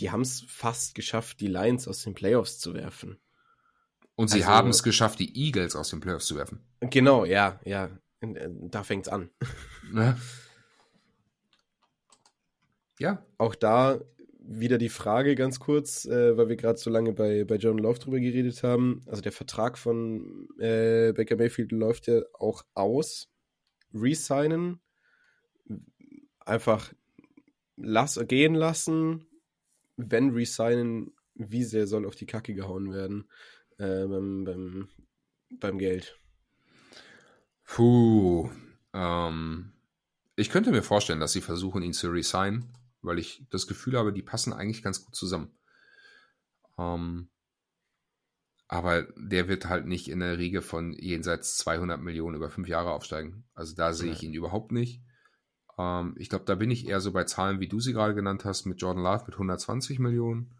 [0.00, 3.18] Die haben es fast geschafft, die Lions aus den Playoffs zu werfen.
[4.14, 6.60] Und sie Also- haben es geschafft, die Eagles aus den Playoffs zu werfen.
[6.80, 7.90] Genau, ja, ja.
[8.22, 9.30] Äh, Da fängt's an.
[9.92, 10.16] Ne?
[12.98, 14.00] Ja, Auch da
[14.44, 17.98] wieder die Frage ganz kurz, äh, weil wir gerade so lange bei, bei John Love
[17.98, 19.02] drüber geredet haben.
[19.06, 23.28] Also der Vertrag von äh, Baker Mayfield läuft ja auch aus.
[23.94, 24.80] Resignen,
[26.40, 26.92] einfach
[27.76, 29.26] lass, gehen lassen.
[29.96, 33.28] Wenn resignen, wie sehr soll auf die Kacke gehauen werden
[33.78, 34.88] äh, beim, beim,
[35.60, 36.18] beim Geld.
[37.74, 38.50] Puh.
[38.92, 39.72] Ähm,
[40.36, 42.68] ich könnte mir vorstellen, dass sie versuchen, ihn zu resignen,
[43.00, 45.56] weil ich das Gefühl habe, die passen eigentlich ganz gut zusammen.
[46.78, 47.30] Ähm,
[48.68, 52.90] aber der wird halt nicht in der Riege von jenseits 200 Millionen über fünf Jahre
[52.90, 53.44] aufsteigen.
[53.54, 55.00] Also da sehe ich ihn überhaupt nicht.
[55.78, 58.44] Ähm, ich glaube, da bin ich eher so bei Zahlen, wie du sie gerade genannt
[58.44, 60.54] hast, mit Jordan Love mit 120 Millionen,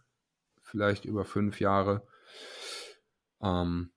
[0.62, 2.06] vielleicht über fünf Jahre.
[3.42, 3.91] Ähm,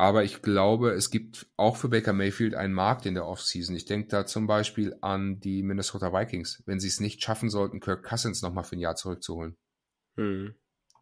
[0.00, 3.76] aber ich glaube, es gibt auch für Baker Mayfield einen Markt in der Offseason.
[3.76, 7.80] Ich denke da zum Beispiel an die Minnesota Vikings, wenn sie es nicht schaffen sollten,
[7.80, 9.58] Kirk Cousins nochmal für ein Jahr zurückzuholen.
[10.16, 10.54] Hm.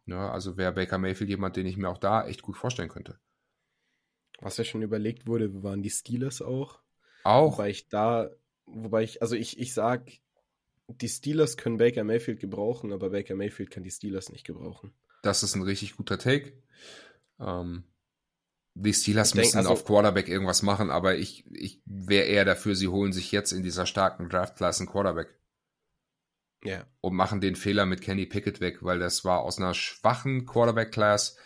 [0.05, 3.17] Ja, also wäre Baker Mayfield jemand, den ich mir auch da echt gut vorstellen könnte.
[4.41, 6.81] Was ja schon überlegt wurde, waren die Steelers auch.
[7.23, 7.53] Auch.
[7.53, 8.29] Wobei ich da,
[8.65, 10.11] wobei ich, also ich, ich sag,
[10.89, 14.93] die Steelers können Baker Mayfield gebrauchen, aber Baker Mayfield kann die Steelers nicht gebrauchen.
[15.23, 16.61] Das ist ein richtig guter Take.
[17.39, 17.85] Ähm,
[18.75, 22.75] die Steelers denk, müssen also- auf Quarterback irgendwas machen, aber ich, ich wäre eher dafür,
[22.75, 25.37] sie holen sich jetzt in dieser starken Draft-Class einen Quarterback
[26.63, 26.85] Ja.
[27.01, 31.37] und machen den Fehler mit Kenny Pickett weg, weil das war aus einer schwachen Quarterback-Class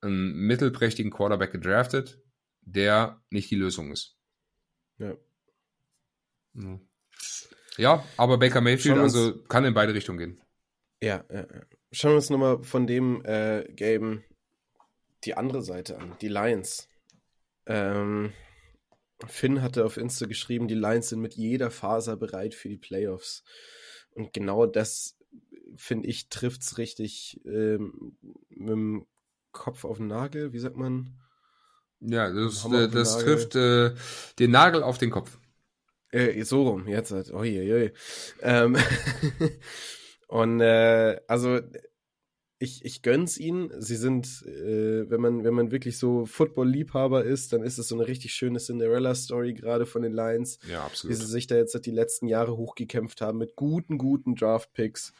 [0.00, 2.22] einen mittelprächtigen Quarterback gedraftet,
[2.62, 4.16] der nicht die Lösung ist.
[4.98, 5.14] Ja.
[7.76, 10.40] Ja, aber Baker Mayfield uns- also kann in beide Richtungen gehen.
[11.00, 11.62] Ja, ja, ja.
[11.92, 14.24] Schauen wir uns nochmal von dem äh, Game
[15.24, 16.88] die andere Seite an, die Lions.
[17.66, 18.32] Ähm,
[19.26, 23.42] Finn hatte auf Insta geschrieben, die Lions sind mit jeder Faser bereit für die Playoffs.
[24.14, 25.16] Und genau das,
[25.76, 28.16] finde ich, trifft es richtig ähm,
[28.48, 29.06] mit dem
[29.52, 31.18] Kopf auf den Nagel, wie sagt man?
[32.00, 33.24] Ja, das, äh, das Nagel.
[33.24, 33.94] trifft äh,
[34.38, 35.38] den Nagel auf den Kopf.
[36.10, 37.32] Äh, so rum, jetzt halt.
[37.32, 37.92] Oi, oi.
[38.42, 38.76] Ähm,
[40.28, 41.60] und äh, also
[42.58, 43.70] ich, ich gönn's ihnen.
[43.80, 47.94] Sie sind, äh, wenn man, wenn man wirklich so Football-Liebhaber ist, dann ist es so
[47.94, 51.16] eine richtig schöne Cinderella-Story, gerade von den Lions, Ja, wie absolut.
[51.16, 55.12] sie sich da jetzt die letzten Jahre hochgekämpft haben mit guten, guten Draft-Picks.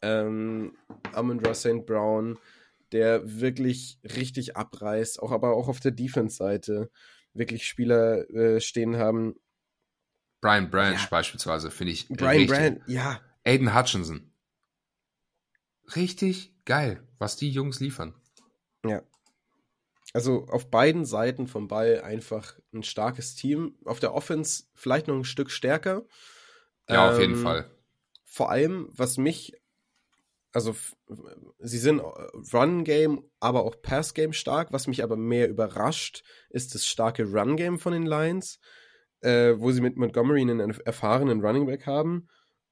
[0.00, 0.72] Ähm,
[1.12, 1.84] Amon St.
[1.84, 2.38] Brown,
[2.92, 6.90] der wirklich richtig abreißt, auch aber auch auf der Defense-Seite
[7.34, 9.34] wirklich Spieler äh, stehen haben,
[10.40, 11.06] Brian Branch Ja.
[11.10, 12.48] beispielsweise finde ich Brian richtig.
[12.48, 14.30] Brand, ja, Aiden Hutchinson.
[15.96, 18.14] Richtig geil, was die Jungs liefern.
[18.84, 19.02] ja.
[20.14, 23.76] Also auf beiden Seiten vom Ball einfach ein starkes Team.
[23.84, 26.04] Auf der Offense vielleicht noch ein Stück stärker.
[26.88, 27.70] Ja, auf jeden Ähm, Fall.
[28.24, 29.52] Vor allem, was mich,
[30.52, 30.74] also
[31.58, 34.72] sie sind Run-Game, aber auch Pass-Game stark.
[34.72, 38.60] Was mich aber mehr überrascht, ist das starke Run-Game von den Lions,
[39.20, 42.28] äh, wo sie mit Montgomery einen erfahrenen Running Back haben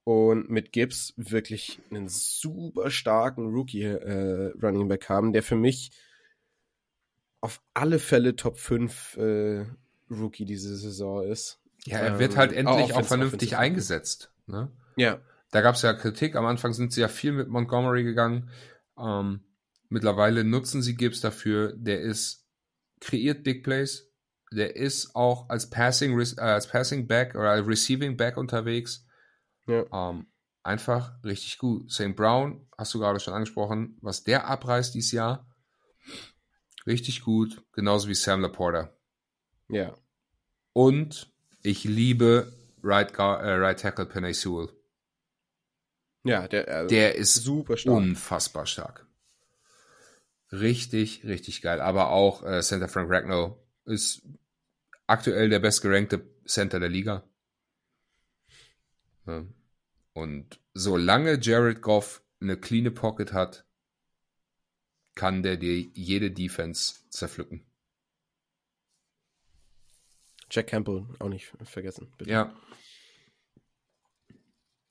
[0.07, 5.91] und mit Gibbs wirklich einen super starken Rookie-Running Back haben, der für mich
[7.41, 9.67] auf alle Fälle Top 5 äh,
[10.09, 11.61] Rookie diese Saison ist.
[11.87, 13.59] Ja, er ähm, wird halt auch endlich auch offensive- vernünftig offensive.
[13.59, 14.33] eingesetzt.
[14.47, 14.71] Ne?
[14.97, 16.37] Ja, Da gab es ja Kritik.
[16.37, 18.49] Am Anfang sind sie ja viel mit Montgomery gegangen.
[18.97, 19.41] Ähm,
[19.89, 21.73] mittlerweile nutzen sie Gibbs dafür.
[21.77, 22.47] Der ist
[23.01, 24.09] kreiert Big Plays.
[24.53, 29.06] Der ist auch als Passing, äh, als Passing Back oder als Receiving Back unterwegs.
[29.67, 29.85] Ja.
[30.11, 30.27] Ähm,
[30.63, 31.91] einfach richtig gut.
[31.91, 32.15] St.
[32.17, 35.47] Brown, hast du gerade schon angesprochen, was der abreißt dieses Jahr,
[36.87, 38.97] richtig gut, genauso wie Sam Laporta.
[39.69, 39.97] Ja.
[40.73, 42.53] Und ich liebe
[42.83, 44.69] Right, Guard, äh, right Tackle Penny Sewell.
[46.25, 47.97] Ja, der, also Der ist super stark.
[47.97, 49.07] unfassbar stark.
[50.53, 51.81] Richtig, richtig geil.
[51.81, 54.23] Aber auch äh, Center Frank Ragnow ist
[55.07, 57.25] aktuell der bestgerankte Center der Liga.
[59.27, 59.45] Ja.
[60.17, 63.67] Und solange Jared Goff eine cleane Pocket hat,
[65.15, 67.67] kann der dir jede Defense zerpflücken.
[70.51, 72.11] Jack Campbell auch nicht vergessen.
[72.17, 72.31] Bitte.
[72.31, 72.57] Ja,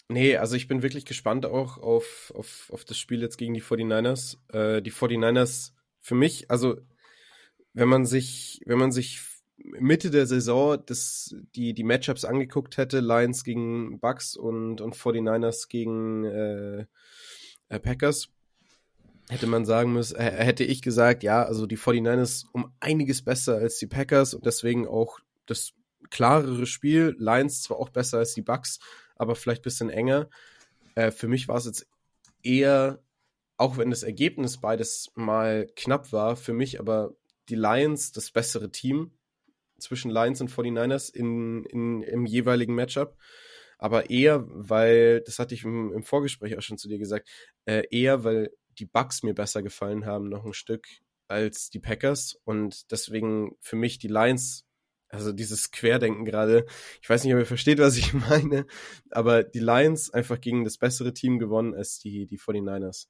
[0.08, 3.64] Nee, also ich bin wirklich gespannt auch auf, auf, auf das Spiel jetzt gegen die
[3.64, 4.38] 49ers.
[4.54, 6.80] Äh, die 49ers für mich, also
[7.74, 9.20] wenn man sich, wenn man sich
[9.58, 15.70] Mitte der Saison das, die, die Matchups angeguckt hätte, Lions gegen Bucks und, und 49ers
[15.70, 16.86] gegen äh,
[17.70, 18.30] äh, Packers,
[19.30, 23.78] hätte man sagen müssen, hätte ich gesagt, ja, also die 49ers um einiges besser als
[23.78, 25.74] die Packers und deswegen auch das
[26.10, 27.16] klarere Spiel.
[27.18, 28.80] Lions zwar auch besser als die Bucks,
[29.16, 30.30] aber vielleicht ein bisschen enger.
[30.96, 31.88] Äh, für mich war es jetzt
[32.44, 33.02] eher,
[33.58, 37.16] auch wenn das Ergebnis beides mal knapp war, für mich aber
[37.50, 39.12] die Lions das bessere Team
[39.80, 43.18] zwischen Lions und 49ers in, in, im jeweiligen Matchup.
[43.78, 47.28] Aber eher, weil, das hatte ich im, im Vorgespräch auch schon zu dir gesagt,
[47.66, 50.88] äh, eher, weil die Bucks mir besser gefallen haben, noch ein Stück
[51.28, 52.40] als die Packers.
[52.46, 54.66] Und deswegen für mich die Lions
[55.10, 56.66] also dieses Querdenken gerade.
[57.02, 58.66] Ich weiß nicht, ob ihr versteht, was ich meine,
[59.12, 63.08] aber die Lions einfach gegen das bessere Team gewonnen als die, die 49ers.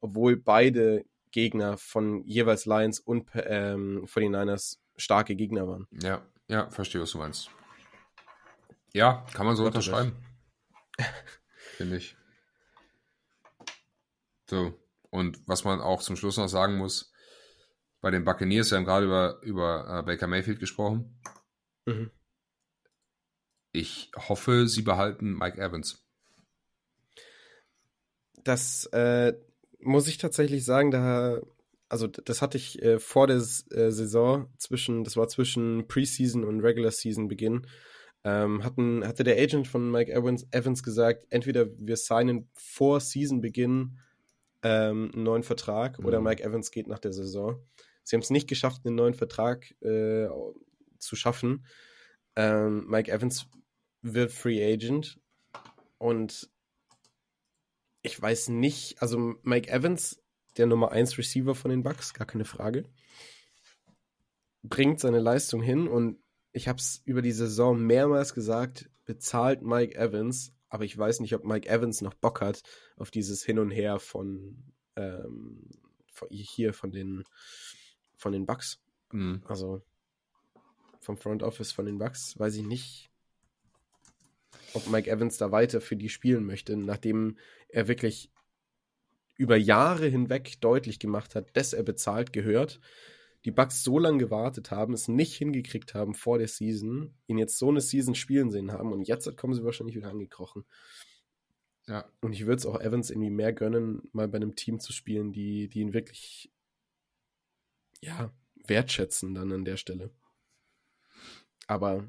[0.00, 5.86] Obwohl beide Gegner von jeweils Lions und ähm, 49ers starke Gegner waren.
[5.90, 7.50] ja, ja, verstehe, was du meinst.
[8.92, 10.16] Ja, kann man so Warte, unterschreiben.
[11.76, 12.16] Finde ich.
[14.48, 14.74] So,
[15.10, 17.12] und was man auch zum Schluss noch sagen muss,
[18.00, 21.20] bei den Buccaneers, wir haben gerade über, über äh, Baker Mayfield gesprochen.
[21.86, 22.10] Mhm.
[23.72, 26.04] Ich hoffe, sie behalten Mike Evans.
[28.44, 29.34] Das äh,
[29.80, 31.40] muss ich tatsächlich sagen, da,
[31.88, 36.60] also das hatte ich äh, vor der äh, Saison zwischen, das war zwischen Preseason und
[36.60, 37.66] Regular Season Beginn,
[38.24, 43.98] ähm, hatten, hatte der Agent von Mike Evans, Evans gesagt, entweder wir signen vor Season-Beginn
[44.62, 46.24] ähm, einen neuen Vertrag oder Mhm.
[46.24, 47.62] Mike Evans geht nach der Saison.
[48.02, 50.28] Sie haben es nicht geschafft, einen neuen Vertrag äh,
[50.98, 51.66] zu schaffen.
[52.36, 53.46] Ähm, Mike Evans
[54.02, 55.20] wird Free Agent
[55.98, 56.50] und
[58.02, 60.22] ich weiß nicht, also Mike Evans,
[60.58, 62.84] der Nummer 1 Receiver von den Bucks, gar keine Frage,
[64.62, 66.18] bringt seine Leistung hin und
[66.52, 71.34] ich habe es über die Saison mehrmals gesagt, bezahlt Mike Evans, aber ich weiß nicht,
[71.34, 72.62] ob Mike Evans noch Bock hat
[72.96, 75.70] auf dieses Hin und Her von, ähm,
[76.12, 77.24] von hier von den
[78.16, 78.80] von den Bucks,
[79.12, 79.42] Mhm.
[79.46, 79.80] also
[81.00, 83.10] vom Front Office von den Bucks, weiß ich nicht,
[84.74, 88.30] ob Mike Evans da weiter für die spielen möchte, nachdem er wirklich
[89.38, 92.80] über Jahre hinweg deutlich gemacht hat, dass er bezahlt gehört.
[93.44, 97.56] Die Bucks so lange gewartet haben, es nicht hingekriegt haben vor der Season, ihn jetzt
[97.56, 100.64] so eine Season spielen sehen haben und jetzt kommen sie wahrscheinlich wieder angekrochen.
[101.86, 104.92] Ja, Und ich würde es auch Evans irgendwie mehr gönnen, mal bei einem Team zu
[104.92, 106.52] spielen, die, die ihn wirklich
[108.00, 108.30] ja,
[108.66, 110.10] wertschätzen dann an der Stelle.
[111.66, 112.06] Aber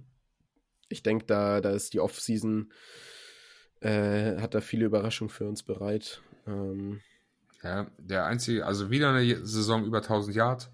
[0.90, 2.74] ich denke, da, da ist die Off-Season,
[3.82, 6.22] äh, hat da viele Überraschungen für uns bereit.
[6.48, 7.02] Ähm,
[7.64, 10.72] ja, der einzige, also wieder eine Saison über 1000 Yard.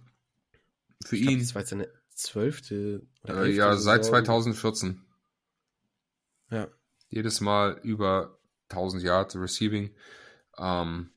[1.03, 4.19] Für ich ihn, das war jetzt seine zwölfte oder äh, ja, seit Saison.
[4.21, 5.01] 2014.
[6.51, 6.67] Ja,
[7.09, 8.37] Jedes Mal über
[8.69, 9.95] 1000 Yard Receiving.
[10.57, 11.11] Ähm,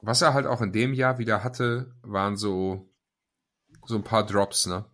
[0.00, 2.88] was er halt auch in dem Jahr wieder hatte, waren so,
[3.86, 4.84] so ein paar Drops, ne?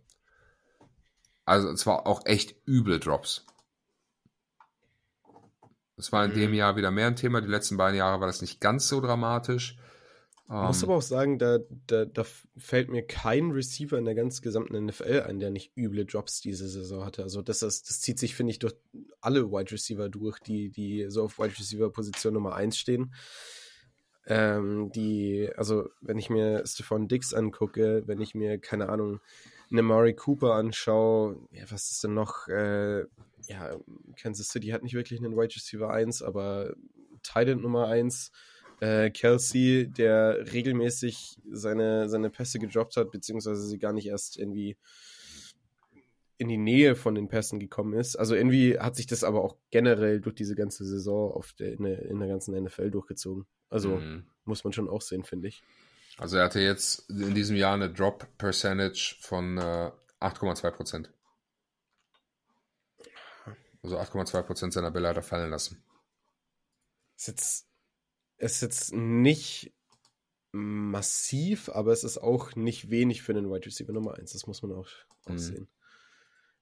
[1.44, 3.44] Also zwar auch echt üble Drops.
[5.96, 6.34] Das war in Mhm.
[6.36, 7.40] dem Jahr wieder mehr ein Thema.
[7.40, 9.76] Die letzten beiden Jahre war das nicht ganz so dramatisch.
[10.52, 12.24] Ich muss Ähm, aber auch sagen, da, da, da
[12.56, 16.68] fällt mir kein Receiver in der ganz gesamten NFL ein, der nicht üble Drops diese
[16.68, 17.22] Saison hatte.
[17.22, 18.74] Also das, ist, das zieht sich, finde ich, durch
[19.20, 23.14] alle Wide Receiver durch, die, die so auf Wide Receiver Position Nummer 1 stehen.
[24.26, 29.20] Ähm, die, also wenn ich mir Stephon Dix angucke, wenn ich mir, keine Ahnung,
[29.70, 32.48] eine Murray Cooper anschaue, ja, was ist denn noch?
[32.48, 33.02] Äh,
[33.46, 33.76] ja,
[34.16, 36.74] Kansas City hat nicht wirklich einen Wide Receiver 1, aber
[37.22, 38.32] Titan Nummer 1
[38.80, 44.76] äh, Kelsey, der regelmäßig seine, seine Pässe gedroppt hat, beziehungsweise sie gar nicht erst irgendwie
[46.38, 48.16] in die Nähe von den Pässen gekommen ist.
[48.16, 51.84] Also irgendwie hat sich das aber auch generell durch diese ganze Saison auf der, in,
[51.84, 53.46] der, in der ganzen NFL durchgezogen.
[53.68, 54.26] Also mhm.
[54.44, 55.62] muss man schon auch sehen, finde ich.
[56.16, 61.12] Also er hatte jetzt in diesem Jahr eine Drop Percentage von äh, 8,2 Prozent.
[63.82, 65.82] Also 8,2 Prozent seiner Bälle hat er fallen lassen.
[67.16, 67.69] Ist jetzt,
[68.40, 69.72] ist jetzt nicht
[70.52, 74.32] massiv, aber es ist auch nicht wenig für den Wide Receiver Nummer 1.
[74.32, 74.88] Das muss man auch,
[75.26, 75.38] auch mhm.
[75.38, 75.68] sehen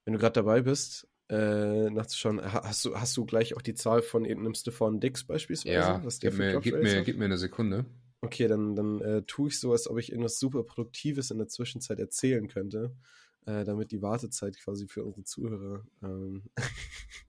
[0.09, 4.01] wenn du gerade dabei bist, äh, nachzuschauen, hast du, hast du gleich auch die Zahl
[4.01, 5.75] von irgendeinem Stefan Dix beispielsweise?
[5.75, 7.85] Ja, was der gib, mir, gib, mir, gib mir eine Sekunde.
[8.23, 11.49] Okay, dann, dann äh, tue ich so, als ob ich irgendwas super Produktives in der
[11.49, 12.97] Zwischenzeit erzählen könnte,
[13.45, 16.45] äh, damit die Wartezeit quasi für unsere Zuhörer ähm,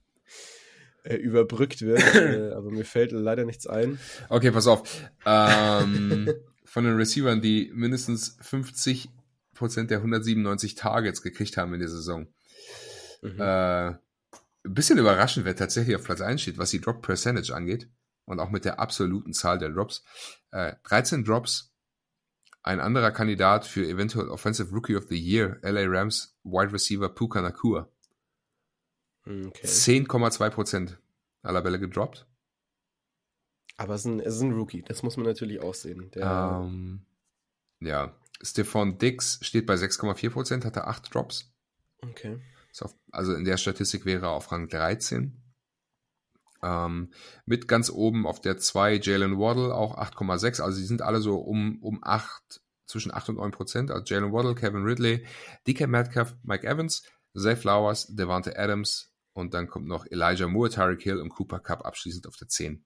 [1.03, 2.03] äh, überbrückt wird.
[2.15, 3.99] Äh, aber mir fällt leider nichts ein.
[4.29, 4.83] Okay, pass auf.
[5.25, 6.29] Ähm,
[6.65, 9.07] von den Receivern, die mindestens 50%
[9.87, 12.27] der 197 Targets gekriegt haben in der Saison,
[13.21, 13.39] Mhm.
[13.39, 17.89] Äh, ein bisschen überraschend, wer tatsächlich auf Platz 1 steht, was die Drop Percentage angeht
[18.25, 20.03] und auch mit der absoluten Zahl der Drops.
[20.51, 21.73] Äh, 13 Drops.
[22.61, 27.41] Ein anderer Kandidat für eventuell Offensive Rookie of the Year, LA Rams Wide Receiver Puka
[27.41, 27.89] Nakua.
[29.29, 29.67] Okay.
[29.67, 30.99] 10,2 Prozent
[31.43, 32.25] aller Bälle gedroppt.
[33.77, 36.11] Aber es ist, ein, es ist ein Rookie, das muss man natürlich auch sehen.
[36.11, 37.05] Der, um,
[37.79, 41.53] ähm, ja, Stephon Dix steht bei 6,4 Prozent, hatte 8 Drops.
[42.01, 42.39] Okay.
[42.81, 45.41] Auf, also in der Statistik wäre er auf Rang 13.
[46.61, 47.11] Ähm,
[47.45, 50.61] mit ganz oben auf der 2 Jalen Waddle auch 8,6.
[50.61, 53.91] Also die sind alle so um, um 8, zwischen 8 und 9 Prozent.
[53.91, 55.25] Also Jalen Waddle, Kevin Ridley,
[55.67, 57.03] DK Metcalf, Mike Evans,
[57.37, 59.09] Zay Flowers, Devante Adams
[59.39, 62.85] und dann kommt noch Elijah Moore, Tyreek Hill und Cooper Cup abschließend auf der 10.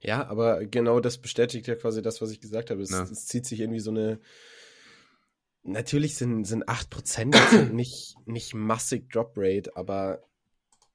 [0.00, 2.82] Ja, aber genau das bestätigt ja quasi das, was ich gesagt habe.
[2.82, 3.02] Es, ja.
[3.02, 4.20] es zieht sich irgendwie so eine
[5.64, 10.22] natürlich sind, sind 8% nicht, nicht massig Drop Rate, aber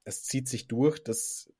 [0.06, 1.52] es zieht sich durch, dass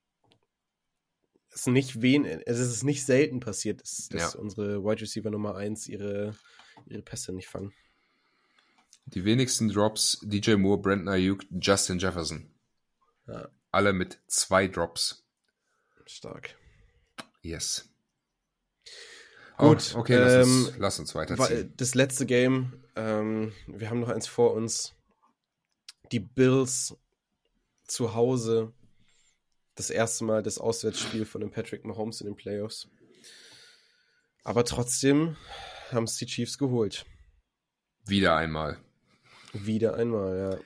[1.52, 4.40] es nicht wen, es ist nicht selten passiert, dass, dass ja.
[4.40, 6.36] unsere Wide Receiver Nummer 1 ihre,
[6.86, 7.74] ihre Pässe nicht fangen.
[9.14, 12.52] Die wenigsten Drops DJ Moore, Brandon Ayuk, Justin Jefferson.
[13.28, 13.50] Ja.
[13.72, 15.26] Alle mit zwei Drops.
[16.06, 16.56] Stark.
[17.42, 17.88] Yes.
[19.58, 21.74] Gut, oh, okay, lass, ähm, uns, lass uns weiterziehen.
[21.76, 24.96] Das letzte Game, ähm, wir haben noch eins vor uns.
[26.12, 26.96] Die Bills
[27.86, 28.74] zu Hause.
[29.76, 32.88] Das erste Mal das Auswärtsspiel von dem Patrick Mahomes in den Playoffs.
[34.44, 35.36] Aber trotzdem
[35.92, 37.06] haben es die Chiefs geholt.
[38.06, 38.80] Wieder einmal.
[39.54, 40.60] Wieder einmal, ja.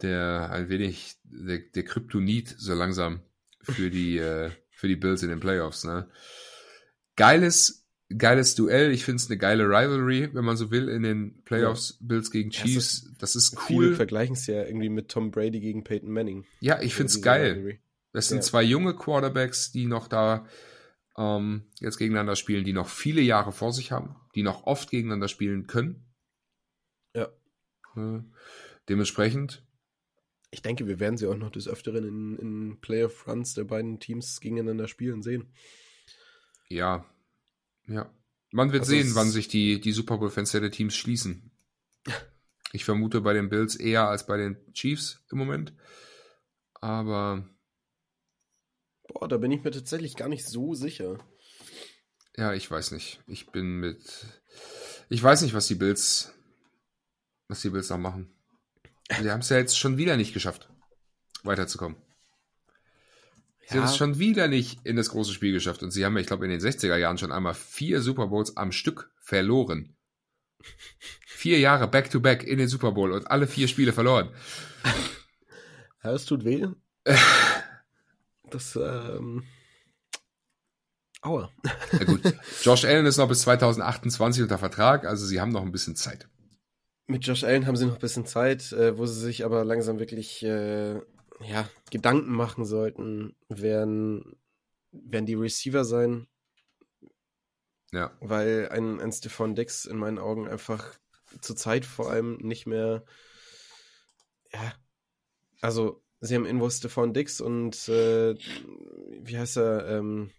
[0.00, 3.20] Der ein wenig, der, der Kryptonit so langsam
[3.60, 6.08] für die, äh, für die Bills in den Playoffs, ne?
[7.16, 7.82] Geiles
[8.18, 8.92] geiles Duell.
[8.92, 12.06] Ich finde es eine geile Rivalry, wenn man so will, in den Playoffs ja.
[12.08, 13.04] Bills gegen Chiefs.
[13.04, 13.86] Ja, das ist cool.
[13.86, 16.44] Viele vergleichen es ja irgendwie mit Tom Brady gegen Peyton Manning.
[16.60, 17.52] Ja, ich finde es geil.
[17.52, 17.80] Rivalry.
[18.12, 18.42] Das sind ja.
[18.42, 20.46] zwei junge Quarterbacks, die noch da
[21.16, 25.28] ähm, jetzt gegeneinander spielen, die noch viele Jahre vor sich haben, die noch oft gegeneinander
[25.28, 26.04] spielen können.
[28.88, 29.64] Dementsprechend.
[30.50, 34.40] Ich denke, wir werden sie auch noch des Öfteren in, in Playoff-Runs der beiden Teams
[34.40, 35.52] gegeneinander spielen sehen.
[36.68, 37.06] Ja,
[37.86, 38.12] ja.
[38.50, 41.50] Man wird also sehen, wann sich die, die Super Bowl-Fans der Teams schließen.
[42.74, 45.74] Ich vermute bei den Bills eher als bei den Chiefs im Moment.
[46.80, 47.46] Aber.
[49.08, 51.18] Boah, da bin ich mir tatsächlich gar nicht so sicher.
[52.34, 53.20] Ja, ich weiß nicht.
[53.26, 54.26] Ich bin mit.
[55.10, 56.32] Ich weiß nicht, was die Bills.
[57.52, 58.32] Was die Bills noch machen.
[59.20, 60.70] Sie haben es ja jetzt schon wieder nicht geschafft,
[61.42, 61.98] weiterzukommen.
[63.66, 65.82] Sie haben es schon wieder nicht in das große Spiel geschafft.
[65.82, 68.72] Und sie haben, ich glaube, in den 60er Jahren schon einmal vier Super Bowls am
[68.72, 69.94] Stück verloren.
[71.26, 74.30] Vier Jahre back-to-back -back in den Super Bowl und alle vier Spiele verloren.
[76.02, 76.66] Ja, es tut weh.
[78.50, 79.44] das, ähm.
[81.20, 81.52] Aua.
[81.92, 82.22] Ja, gut.
[82.62, 86.26] Josh Allen ist noch bis 2028 unter Vertrag, also sie haben noch ein bisschen Zeit.
[87.12, 89.98] Mit Josh Allen haben sie noch ein bisschen Zeit, äh, wo sie sich aber langsam
[89.98, 94.40] wirklich äh, ja, Gedanken machen sollten, werden,
[94.92, 96.26] werden die Receiver sein.
[97.92, 98.16] Ja.
[98.20, 100.98] Weil ein, ein Stefan Dix in meinen Augen einfach
[101.42, 103.04] zur Zeit vor allem nicht mehr,
[104.50, 104.72] ja,
[105.60, 108.34] also sie haben Invo Stefan Dix und äh,
[109.20, 110.30] wie heißt er, ähm,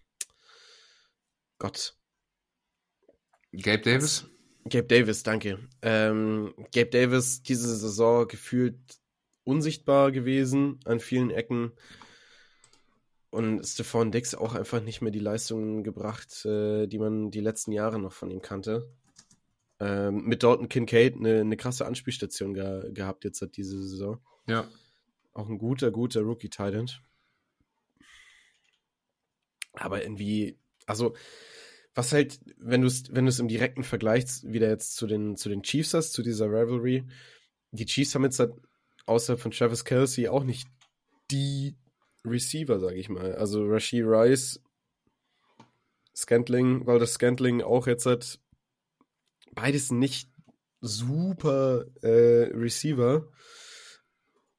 [1.60, 1.96] Gott.
[3.52, 4.26] Gabe Davis?
[4.70, 5.60] Gabe Davis, danke.
[5.82, 8.78] Ähm, Gabe Davis diese Saison gefühlt
[9.44, 11.74] unsichtbar gewesen an vielen Ecken.
[13.30, 17.72] Und Stefan Dix auch einfach nicht mehr die Leistungen gebracht, äh, die man die letzten
[17.72, 18.90] Jahre noch von ihm kannte.
[19.80, 24.20] ähm, mit Dalton Kincaid eine, eine krasse Anspielstation ge gehabt jetzt seit dieser Saison.
[24.48, 24.68] Ja.
[25.34, 26.90] Auch ein guter, guter Rookie-Titan.
[29.74, 31.16] Aber irgendwie, also,
[31.96, 35.64] was halt, wenn du es wenn im direkten Vergleich wieder jetzt zu den, zu den
[35.64, 37.04] Chiefs hast, zu dieser Rivalry,
[37.72, 38.54] die Chiefs haben jetzt halt
[39.06, 40.68] außer von Travis Kelsey auch nicht
[41.30, 41.76] die
[42.26, 43.36] Receiver, sage ich mal.
[43.36, 44.62] Also Rashid Rice,
[46.16, 48.40] Scantling, weil das Scantling auch jetzt hat
[49.54, 50.30] beides nicht
[50.82, 53.28] super äh, Receiver,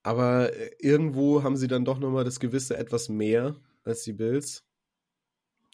[0.02, 4.64] aber irgendwo haben sie dann doch nochmal das gewisse etwas mehr als die Bills,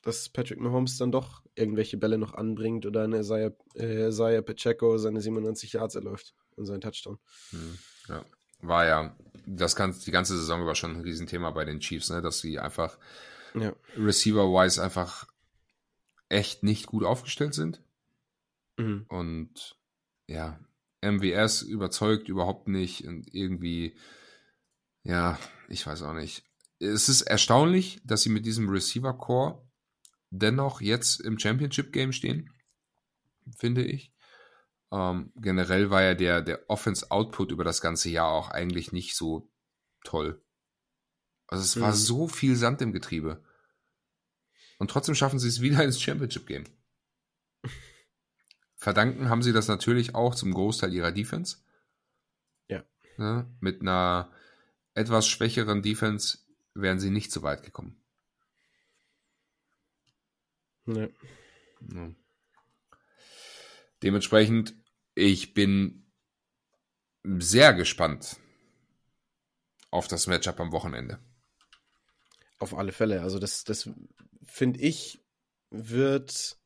[0.02, 4.96] dass Patrick Mahomes dann doch irgendwelche Bälle noch anbringt oder eine Isaiah, äh, Isaiah Pacheco
[4.98, 7.18] seine 97 Yards erläuft und seinen Touchdown.
[7.50, 7.78] Hm,
[8.08, 8.24] ja
[8.62, 12.22] war ja das kann, die ganze Saison über schon ein Riesenthema bei den Chiefs, ne?
[12.22, 12.98] dass sie einfach
[13.54, 13.74] ja.
[13.96, 15.26] Receiver-wise einfach
[16.28, 17.82] echt nicht gut aufgestellt sind.
[18.76, 19.06] Mhm.
[19.08, 19.76] Und
[20.28, 20.60] ja,
[21.02, 23.96] MWS überzeugt überhaupt nicht und irgendwie,
[25.02, 25.38] ja,
[25.68, 26.44] ich weiß auch nicht.
[26.78, 29.60] Es ist erstaunlich, dass sie mit diesem Receiver-Core
[30.30, 32.50] dennoch jetzt im Championship-Game stehen,
[33.56, 34.12] finde ich.
[34.92, 39.50] Ähm, generell war ja der, der Offense-Output über das ganze Jahr auch eigentlich nicht so
[40.04, 40.42] toll.
[41.46, 41.80] Also es mhm.
[41.82, 43.44] war so viel Sand im Getriebe.
[44.78, 46.64] Und trotzdem schaffen sie es wieder ins Championship-Game.
[48.76, 51.58] Verdanken haben sie das natürlich auch zum Großteil ihrer Defense.
[52.68, 52.82] Ja.
[53.18, 53.46] Ne?
[53.60, 54.32] Mit einer
[54.94, 56.38] etwas schwächeren Defense
[56.74, 57.99] wären sie nicht so weit gekommen.
[60.86, 61.08] Nee.
[61.92, 62.10] Ja.
[64.02, 64.74] Dementsprechend
[65.14, 66.06] ich bin
[67.24, 68.36] sehr gespannt
[69.90, 71.18] auf das Matchup am Wochenende.
[72.58, 73.22] Auf alle Fälle.
[73.22, 73.90] Also das, das
[74.42, 75.20] finde ich,
[75.70, 76.56] wird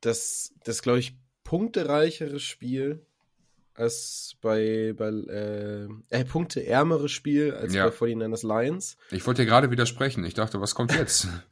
[0.00, 3.06] das, das glaube ich, punktereichere Spiel
[3.74, 7.88] als bei, bei äh, äh, punkteärmere Spiel als ja.
[7.88, 8.96] bei 49ers Lions.
[9.10, 10.24] Ich wollte dir gerade widersprechen.
[10.24, 11.28] Ich dachte, was kommt jetzt?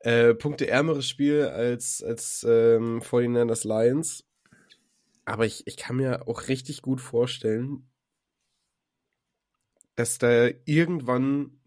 [0.00, 4.24] äh, punkteärmeres Spiel als, als ähm, 49ers Lions.
[5.24, 7.88] Aber ich, ich kann mir auch richtig gut vorstellen,
[9.94, 11.60] dass da irgendwann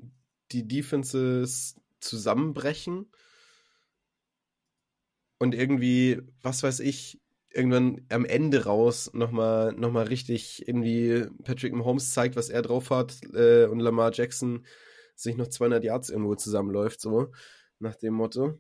[0.52, 3.12] die Defenses zusammenbrechen
[5.38, 7.22] und irgendwie, was weiß ich,
[7.54, 12.90] irgendwann am Ende raus nochmal noch mal richtig irgendwie Patrick Mahomes zeigt, was er drauf
[12.90, 14.66] hat äh, und Lamar Jackson
[15.16, 17.32] sich noch 200 Yards irgendwo zusammenläuft, so
[17.84, 18.60] nach dem Motto.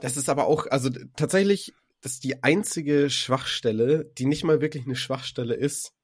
[0.00, 4.84] Das ist aber auch, also tatsächlich das ist die einzige Schwachstelle, die nicht mal wirklich
[4.84, 5.94] eine Schwachstelle ist,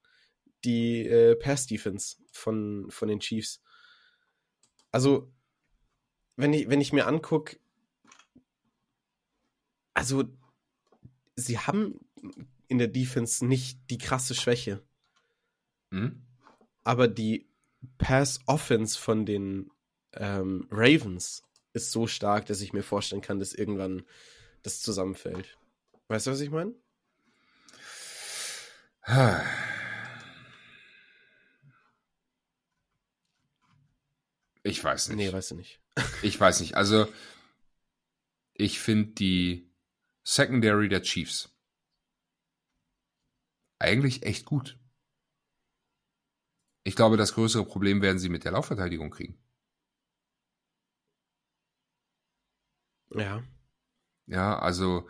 [0.64, 3.62] die äh, Pass-Defense von, von den Chiefs.
[4.92, 5.32] Also,
[6.36, 7.58] wenn ich, wenn ich mir angucke,
[9.94, 10.24] also,
[11.34, 11.98] sie haben
[12.68, 14.82] in der Defense nicht die krasse Schwäche.
[15.90, 16.26] Mhm.
[16.84, 17.48] Aber die
[17.96, 19.70] Pass-Offense von den
[20.18, 21.42] ähm, Ravens
[21.72, 24.04] ist so stark, dass ich mir vorstellen kann, dass irgendwann
[24.62, 25.58] das zusammenfällt.
[26.08, 26.74] Weißt du, was ich meine?
[34.62, 35.18] Ich weiß nicht.
[35.18, 35.80] Nee, weißt du nicht.
[36.22, 36.74] ich weiß nicht.
[36.74, 37.06] Also,
[38.52, 39.70] ich finde die
[40.24, 41.56] Secondary der Chiefs
[43.78, 44.76] eigentlich echt gut.
[46.82, 49.38] Ich glaube, das größere Problem werden sie mit der Laufverteidigung kriegen.
[53.20, 53.42] Ja.
[54.26, 55.08] Ja, also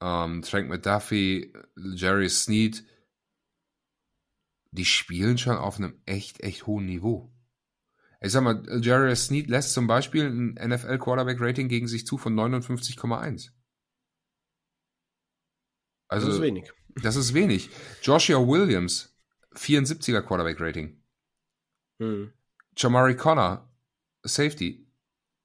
[0.00, 2.84] ähm, Frank McDuffie, Jerry Sneed,
[4.70, 7.32] die spielen schon auf einem echt, echt hohen Niveau.
[8.20, 12.18] Ich sag mal, Jerry Sneed lässt zum Beispiel ein NFL Quarterback Rating gegen sich zu
[12.18, 13.50] von 59,1.
[16.08, 16.72] Also, das ist wenig.
[17.02, 17.68] Das ist wenig.
[18.02, 19.14] Joshua Williams,
[19.54, 21.02] 74er Quarterback Rating.
[22.00, 22.32] Hm.
[22.76, 23.70] Jamari Connor,
[24.22, 24.90] Safety,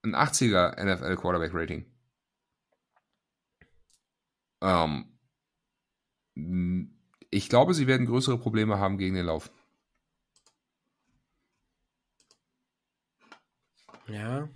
[0.03, 1.90] ein 80er NFL Quarterback Rating.
[4.61, 5.11] Ähm,
[7.29, 9.51] ich glaube, sie werden größere Probleme haben gegen den Lauf.
[14.07, 14.49] Ja.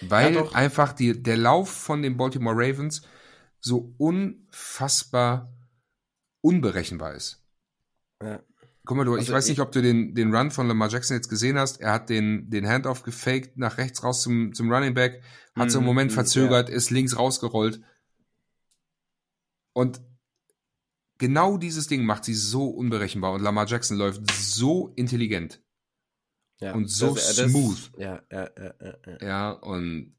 [0.00, 3.02] Weil ja, einfach die, der Lauf von den Baltimore Ravens
[3.60, 5.52] so unfassbar
[6.40, 7.42] unberechenbar ist.
[8.22, 8.40] Ja.
[8.84, 10.90] Guck mal, du, also ich weiß ich, nicht, ob du den, den Run von Lamar
[10.90, 11.80] Jackson jetzt gesehen hast.
[11.80, 15.22] Er hat den, den Handoff gefaked nach rechts raus zum, zum Running Back,
[15.56, 16.74] hat so einen Moment mhm, verzögert, ja.
[16.74, 17.80] ist links rausgerollt.
[19.74, 20.00] Und
[21.18, 25.62] genau dieses Ding macht sie so unberechenbar und Lamar Jackson läuft so intelligent.
[26.60, 27.90] Ja, und so das, äh, smooth.
[27.92, 29.26] Das, ja, ja, ja, ja, ja.
[29.26, 30.16] Ja, und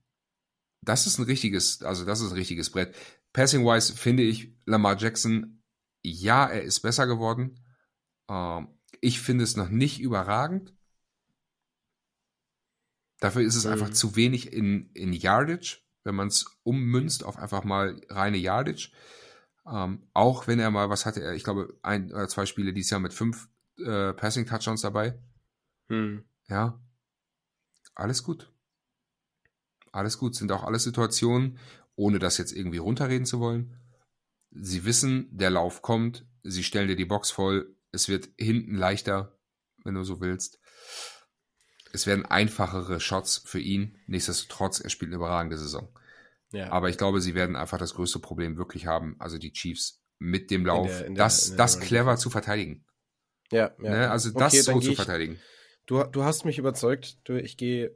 [0.81, 2.95] das ist ein richtiges, also das ist ein richtiges Brett.
[3.33, 5.63] Passing-wise finde ich Lamar Jackson,
[6.03, 7.59] ja, er ist besser geworden.
[8.29, 8.67] Ähm,
[9.01, 10.73] ich finde es noch nicht überragend.
[13.19, 13.71] Dafür ist es mhm.
[13.71, 18.91] einfach zu wenig in, in Yardage, wenn man es ummünzt auf einfach mal reine Yardage.
[19.67, 22.91] Ähm, auch wenn er mal, was hatte er, ich glaube, ein oder zwei Spiele dieses
[22.91, 23.49] Jahr mit fünf
[23.79, 25.19] äh, Passing Touchdowns dabei.
[25.87, 26.25] Mhm.
[26.47, 26.79] Ja.
[27.95, 28.51] Alles gut.
[29.91, 30.35] Alles gut.
[30.35, 31.57] Sind auch alle Situationen,
[31.95, 33.79] ohne das jetzt irgendwie runterreden zu wollen.
[34.51, 36.25] Sie wissen, der Lauf kommt.
[36.43, 37.75] Sie stellen dir die Box voll.
[37.91, 39.37] Es wird hinten leichter,
[39.83, 40.59] wenn du so willst.
[41.91, 43.97] Es werden einfachere Shots für ihn.
[44.05, 45.97] Nichtsdestotrotz, er spielt eine überragende Saison.
[46.51, 46.71] Ja.
[46.71, 50.51] Aber ich glaube, sie werden einfach das größte Problem wirklich haben, also die Chiefs mit
[50.51, 52.85] dem Lauf, in der, in der, das, das clever zu verteidigen.
[53.51, 53.89] Ja, ja.
[53.89, 54.11] Ne?
[54.11, 55.39] Also das okay, so zu ich, verteidigen.
[55.85, 57.17] Du, du hast mich überzeugt.
[57.25, 57.95] Du, ich gehe.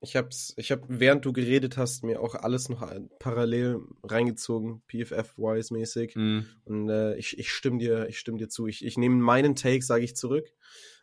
[0.00, 2.86] Ich hab's, ich hab, während du geredet hast, mir auch alles noch
[3.18, 6.14] parallel reingezogen, PFF-wise mäßig.
[6.14, 6.40] Mm.
[6.64, 8.66] Und äh, ich, ich stimme dir, ich stimme dir zu.
[8.66, 10.52] Ich, ich nehme meinen Take, sage ich zurück.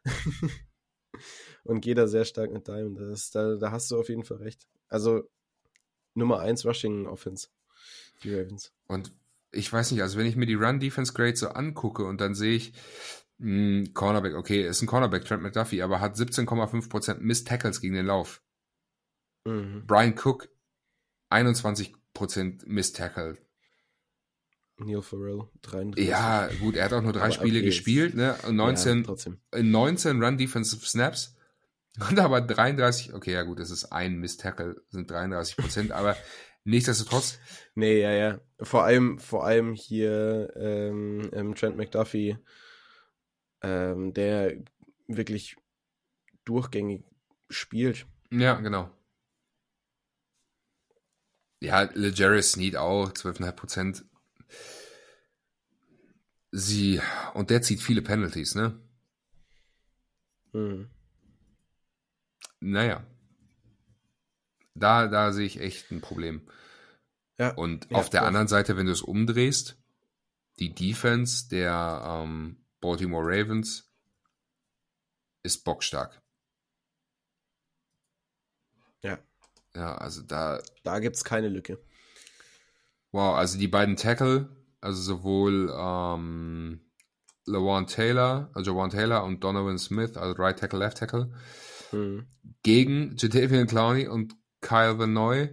[1.64, 2.95] und gehe da sehr stark mit deinem.
[2.95, 4.68] Das, da, da hast du auf jeden Fall recht.
[4.89, 5.24] Also
[6.16, 7.47] Nummer 1 Rushing Offense.
[8.24, 8.72] Die Ravens.
[8.88, 9.11] Und
[9.51, 12.36] ich weiß nicht, also wenn ich mir die Run Defense Grade so angucke und dann
[12.36, 12.74] sehe ich,
[13.38, 17.95] mh, hm, Cornerback, okay, ist ein Cornerback, Trent McDuffie, aber hat 17,5% Miss Tackles gegen
[17.95, 18.41] den Lauf.
[19.45, 19.84] Mhm.
[19.86, 20.49] Brian Cook,
[21.30, 23.38] 21% Miss Tackle.
[24.78, 26.09] Neil Farrell, 33.
[26.09, 28.36] Ja, gut, er hat auch nur drei aber Spiele okay, gespielt, ne?
[28.49, 31.33] 19, ja, in 19 Run Defensive Snaps.
[32.00, 36.18] Und aber 33, okay, ja gut, das ist ein Miss-Tackle, sind 33 Prozent, aber
[36.64, 37.39] nichtsdestotrotz.
[37.76, 38.39] Nee, ja, ja.
[38.62, 42.38] Vor allem, vor allem hier ähm, ähm, Trent McDuffie,
[43.64, 44.64] ähm, der
[45.08, 45.56] wirklich
[46.46, 47.04] durchgängig
[47.50, 48.06] spielt.
[48.30, 48.91] Ja, genau.
[51.62, 54.06] Ja, LeJaris Sneed auch, 12,5 Prozent.
[56.52, 57.02] Sie,
[57.34, 58.80] und der zieht viele Penalties, ne?
[60.52, 60.91] Mhm
[62.64, 63.05] naja.
[64.76, 66.47] Da, da sehe ich echt ein Problem.
[67.38, 68.28] Ja, und ja, auf der doch.
[68.28, 69.78] anderen Seite, wenn du es umdrehst,
[70.59, 73.91] die Defense der ähm, Baltimore Ravens
[75.43, 76.22] ist bockstark.
[79.01, 79.20] Ja.
[79.76, 80.61] Ja, also da.
[80.84, 81.84] Da gibt es keine Lücke.
[83.11, 84.49] Wow, also die beiden Tackle,
[84.82, 86.82] also sowohl ähm,
[87.45, 91.32] LaJuan Taylor, also Jawan Taylor und Donovan Smith, also Right Tackle, Left Tackle,
[91.94, 92.28] hm.
[92.64, 95.50] Gegen Jadavian Clowney und Kyle Vanoy.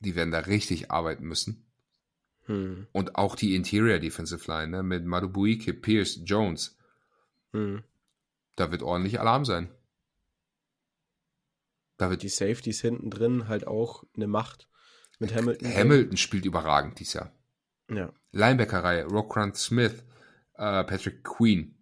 [0.00, 1.64] Die werden da richtig arbeiten müssen.
[2.46, 2.86] Hm.
[2.92, 6.76] Und auch die Interior Defensive Line, ne, mit Madubuike, Pierce, Jones.
[7.52, 7.82] Hm.
[8.56, 9.70] Da wird ordentlich Alarm sein.
[11.96, 14.68] Da wird die Safeties hinten drin halt auch eine Macht.
[15.18, 15.72] Mit Hamilton.
[15.72, 17.32] Hamilton spielt überragend dieses Jahr.
[17.88, 18.12] Ja.
[18.32, 20.04] Linebackerei, Rockrunt Smith,
[20.54, 21.78] äh, Patrick Queen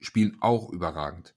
[0.00, 1.34] spielen auch überragend.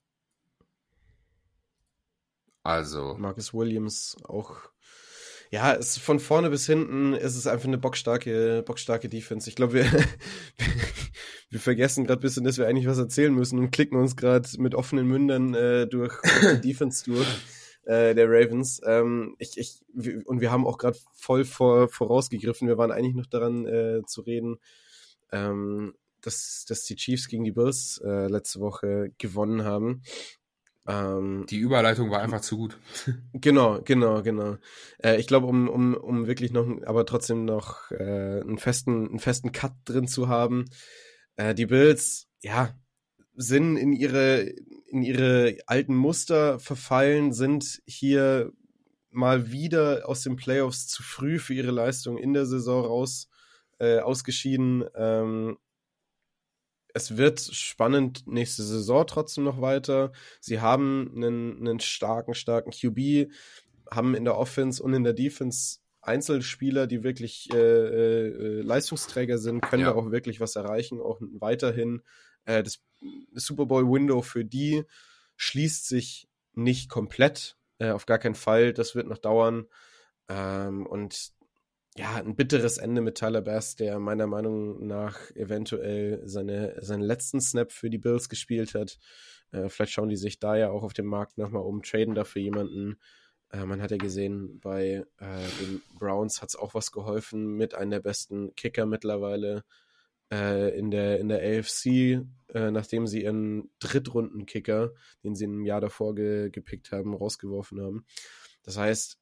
[2.66, 3.14] Also.
[3.16, 4.56] Marcus Williams auch.
[5.52, 9.48] Ja, es, von vorne bis hinten ist es einfach eine bockstarke, bockstarke Defense.
[9.48, 9.84] Ich glaube, wir,
[11.50, 14.48] wir vergessen gerade ein bisschen, dass wir eigentlich was erzählen müssen und klicken uns gerade
[14.58, 17.28] mit offenen Mündern äh, durch die Defense durch
[17.84, 18.80] äh, der Ravens.
[18.84, 19.80] Ähm, ich, ich,
[20.26, 22.66] und wir haben auch gerade voll vor, vorausgegriffen.
[22.66, 24.56] Wir waren eigentlich noch daran äh, zu reden,
[25.30, 30.02] ähm, dass, dass die Chiefs gegen die Bills äh, letzte Woche gewonnen haben.
[30.88, 32.78] Ähm, die Überleitung war einfach zu gut.
[33.32, 34.56] Genau, genau, genau.
[35.02, 39.18] Äh, ich glaube, um, um, um wirklich noch, aber trotzdem noch äh, einen, festen, einen
[39.18, 40.64] festen Cut drin zu haben,
[41.36, 42.74] äh, die Bills, ja,
[43.34, 44.52] sind in ihre,
[44.88, 48.52] in ihre alten Muster verfallen, sind hier
[49.10, 53.28] mal wieder aus den Playoffs zu früh für ihre Leistung in der Saison raus
[53.78, 54.84] äh, ausgeschieden.
[54.94, 55.58] Ähm,
[56.96, 60.12] es wird spannend nächste Saison trotzdem noch weiter.
[60.40, 63.30] Sie haben einen, einen starken, starken QB,
[63.90, 69.60] haben in der Offense und in der Defense Einzelspieler, die wirklich äh, äh, Leistungsträger sind,
[69.60, 69.92] können ja.
[69.92, 72.00] da auch wirklich was erreichen, auch weiterhin.
[72.46, 72.78] Äh, das,
[73.34, 74.84] Super Bowl Window für die
[75.36, 78.72] schließt sich nicht komplett, äh, auf gar keinen Fall.
[78.72, 79.66] Das wird noch dauern.
[80.30, 81.32] Ähm, und
[81.96, 87.40] ja, ein bitteres Ende mit Tyler Bass, der meiner Meinung nach eventuell seine, seinen letzten
[87.40, 88.98] Snap für die Bills gespielt hat.
[89.52, 92.42] Äh, vielleicht schauen die sich da ja auch auf dem Markt nochmal um, traden dafür
[92.42, 92.98] jemanden.
[93.50, 97.74] Äh, man hat ja gesehen, bei äh, den Browns hat es auch was geholfen mit
[97.74, 99.64] einem der besten Kicker mittlerweile
[100.32, 101.86] äh, in, der, in der AFC,
[102.52, 104.92] äh, nachdem sie ihren Drittrunden-Kicker,
[105.24, 108.04] den sie im Jahr davor ge gepickt haben, rausgeworfen haben.
[108.64, 109.18] Das heißt,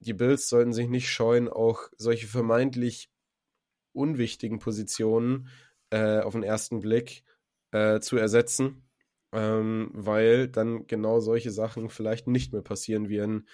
[0.00, 3.10] die Bills sollten sich nicht scheuen, auch solche vermeintlich
[3.92, 5.48] unwichtigen Positionen
[5.90, 7.24] äh, auf den ersten Blick
[7.72, 8.88] äh, zu ersetzen,
[9.32, 13.46] ähm, weil dann genau solche Sachen vielleicht nicht mehr passieren wie ein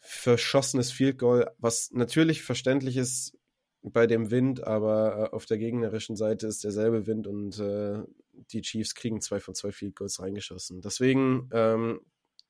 [0.00, 3.36] verschossenes Field Goal, was natürlich verständlich ist
[3.82, 8.62] bei dem Wind, aber äh, auf der gegnerischen Seite ist derselbe Wind und äh, die
[8.62, 10.80] Chiefs kriegen zwei von zwei Field Goals reingeschossen.
[10.80, 12.00] Deswegen ähm,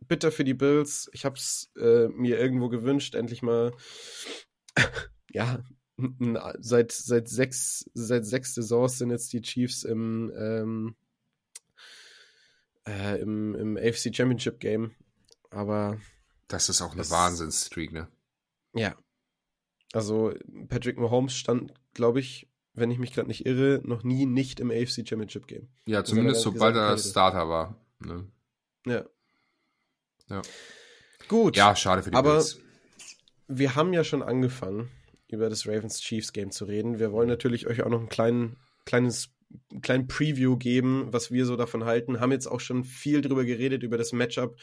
[0.07, 1.11] bitter für die Bills.
[1.13, 3.73] Ich habe es äh, mir irgendwo gewünscht, endlich mal
[5.31, 5.63] ja
[6.59, 10.97] seit, seit, sechs, seit sechs Saisons sind jetzt die Chiefs im, ähm,
[12.87, 14.93] äh, im, im AFC Championship Game.
[15.51, 15.99] Aber.
[16.49, 18.09] Das ist auch eine Wahnsinnsstreak, ne?
[18.75, 18.97] Ja.
[19.93, 20.35] Also,
[20.69, 24.71] Patrick Mahomes stand, glaube ich, wenn ich mich gerade nicht irre, noch nie nicht im
[24.71, 25.69] AFC Championship Game.
[25.87, 27.85] Ja, zumindest sobald er Starter war.
[27.99, 28.27] Ne?
[28.87, 29.05] Ja.
[30.31, 30.43] Ja.
[31.29, 31.57] Gut.
[31.57, 32.59] Ja, schade für die aber Bills.
[33.49, 34.91] Wir haben ja schon angefangen
[35.29, 36.99] über das Ravens Chiefs Game zu reden.
[36.99, 39.31] Wir wollen natürlich euch auch noch ein kleinen, kleines
[39.83, 42.21] kleinen Preview geben, was wir so davon halten.
[42.21, 44.57] Haben jetzt auch schon viel drüber geredet, über das Matchup.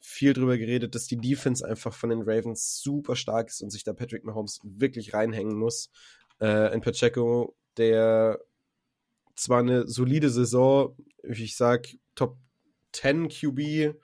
[0.00, 3.84] Viel drüber geredet, dass die Defense einfach von den Ravens super stark ist und sich
[3.84, 5.90] da Patrick Mahomes wirklich reinhängen muss.
[6.38, 8.38] Äh, ein Pacheco, der
[9.34, 12.36] zwar eine solide Saison, ich sag Top
[12.92, 13.96] 10 QB,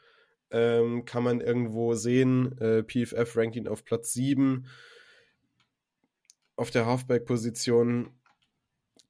[0.55, 2.57] ähm, kann man irgendwo sehen.
[2.59, 4.67] Äh, PFF rankt ihn auf Platz 7
[6.57, 8.11] auf der Halfback-Position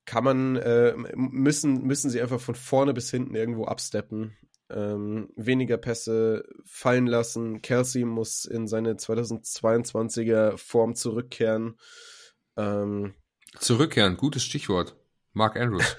[0.07, 4.37] kann man, äh, müssen, müssen sie einfach von vorne bis hinten irgendwo absteppen.
[4.71, 7.63] Ähm, weniger Pässe fallen lassen.
[7.63, 11.79] Kelsey muss in seine 2022er Form zurückkehren.
[12.57, 13.15] Ähm,
[13.59, 14.97] zurückkehren, gutes Stichwort.
[15.33, 15.97] Mark Andrews.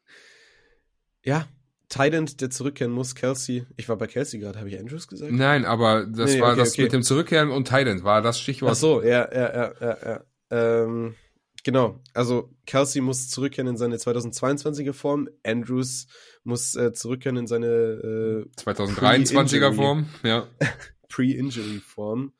[1.22, 1.46] ja,
[1.90, 3.66] Tident, der zurückkehren muss, Kelsey.
[3.76, 5.32] Ich war bei Kelsey gerade, habe ich Andrews gesagt?
[5.32, 6.82] Nein, aber das nee, war okay, das okay.
[6.84, 8.72] mit dem Zurückkehren und Tident war das Stichwort.
[8.72, 10.24] Ach so, ja, ja, ja, ja, ja.
[10.50, 11.16] Ähm,
[11.64, 16.06] genau, also Kelsey muss zurückkehren in seine 2022er Form, Andrews
[16.44, 20.46] muss äh, zurückkehren in seine äh, 2023er Form, ja.
[21.08, 22.32] Pre-Injury Form.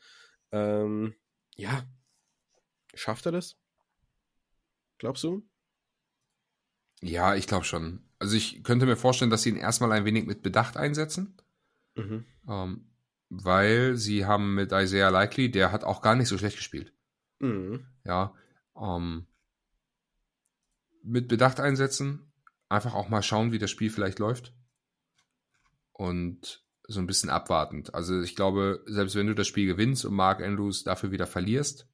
[0.52, 1.14] Ähm,
[1.56, 1.82] ja,
[2.94, 3.56] schafft er das?
[4.98, 5.42] Glaubst du?
[7.02, 8.09] Ja, ich glaube schon.
[8.20, 11.34] Also ich könnte mir vorstellen, dass sie ihn erstmal ein wenig mit Bedacht einsetzen.
[11.96, 12.24] Mhm.
[12.46, 12.86] Ähm,
[13.30, 16.92] weil sie haben mit Isaiah Likely, der hat auch gar nicht so schlecht gespielt.
[17.38, 17.86] Mhm.
[18.04, 18.34] Ja,
[18.76, 19.26] ähm,
[21.02, 22.30] mit Bedacht einsetzen,
[22.68, 24.54] einfach auch mal schauen, wie das Spiel vielleicht läuft.
[25.92, 27.94] Und so ein bisschen abwartend.
[27.94, 31.88] Also ich glaube, selbst wenn du das Spiel gewinnst und Mark Andrews dafür wieder verlierst,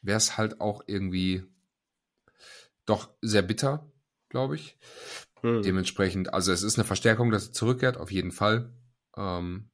[0.00, 1.44] wäre es halt auch irgendwie
[2.86, 3.91] doch sehr bitter,
[4.32, 4.78] glaube ich.
[5.42, 5.62] Hm.
[5.62, 8.72] Dementsprechend, also es ist eine Verstärkung, dass er zurückkehrt, auf jeden Fall.
[9.16, 9.70] Ähm,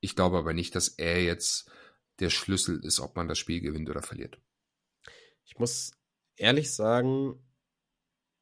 [0.00, 1.70] ich glaube aber nicht, dass er jetzt
[2.20, 4.38] der Schlüssel ist, ob man das Spiel gewinnt oder verliert.
[5.44, 5.92] Ich muss
[6.36, 7.42] ehrlich sagen,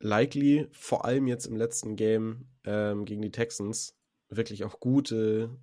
[0.01, 3.97] likely, vor allem jetzt im letzten Game ähm, gegen die Texans,
[4.29, 5.57] wirklich auch gute,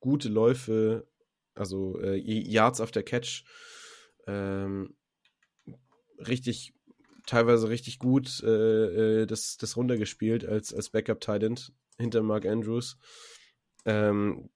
[0.00, 1.08] gute Läufe,
[1.54, 3.44] also äh, Yards auf der Catch,
[4.26, 4.94] ähm,
[6.18, 6.74] richtig,
[7.26, 12.96] teilweise richtig gut äh, äh das, das runtergespielt als, als Backup-Tight hinter Mark Andrews.
[13.84, 14.50] Ähm,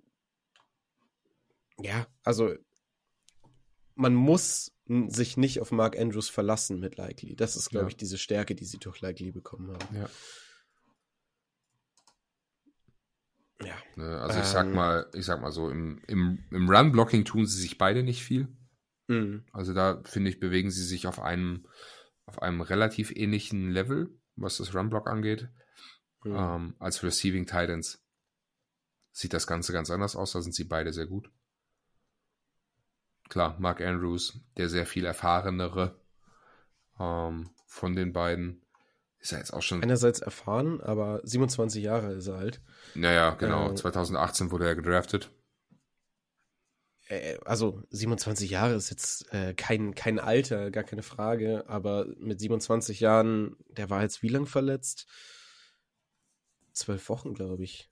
[1.81, 2.55] ja, also
[3.95, 7.37] man muss sich nicht auf Mark Andrews verlassen mit Likely.
[7.37, 7.89] Das ist, glaube ja.
[7.89, 9.97] ich, diese Stärke, die sie durch Likely bekommen haben.
[9.97, 10.09] Ja.
[13.61, 13.75] Ja.
[13.97, 14.75] Ne, also ich sag ähm.
[14.75, 18.49] mal, ich sag mal so, im, im, im Run-Blocking tun sie sich beide nicht viel.
[19.09, 19.45] Mhm.
[19.53, 21.67] Also da finde ich, bewegen sie sich auf einem,
[22.29, 25.49] auf einem relativ ähnlichen Level, was das Run-Block angeht,
[26.25, 26.37] mhm.
[26.37, 28.03] ähm, als Receiving Titans.
[29.13, 31.31] Sieht das Ganze ganz anders aus, da sind sie beide sehr gut
[33.29, 36.01] klar, Mark Andrews, der sehr viel erfahrenere
[36.99, 38.63] ähm, von den beiden.
[39.21, 39.83] Ist er jetzt auch schon.
[39.83, 42.61] Einerseits erfahren, aber 27 Jahre ist er alt.
[42.95, 43.73] Naja, genau.
[43.73, 45.31] Äh, 2018 wurde er gedraftet.
[47.09, 52.41] Äh, also 27 Jahre ist jetzt äh, kein, kein Alter, gar keine Frage, aber mit
[52.41, 55.07] 27 Jahren, der war jetzt wie lang verletzt?
[56.73, 57.91] Zwölf Wochen, glaube ich.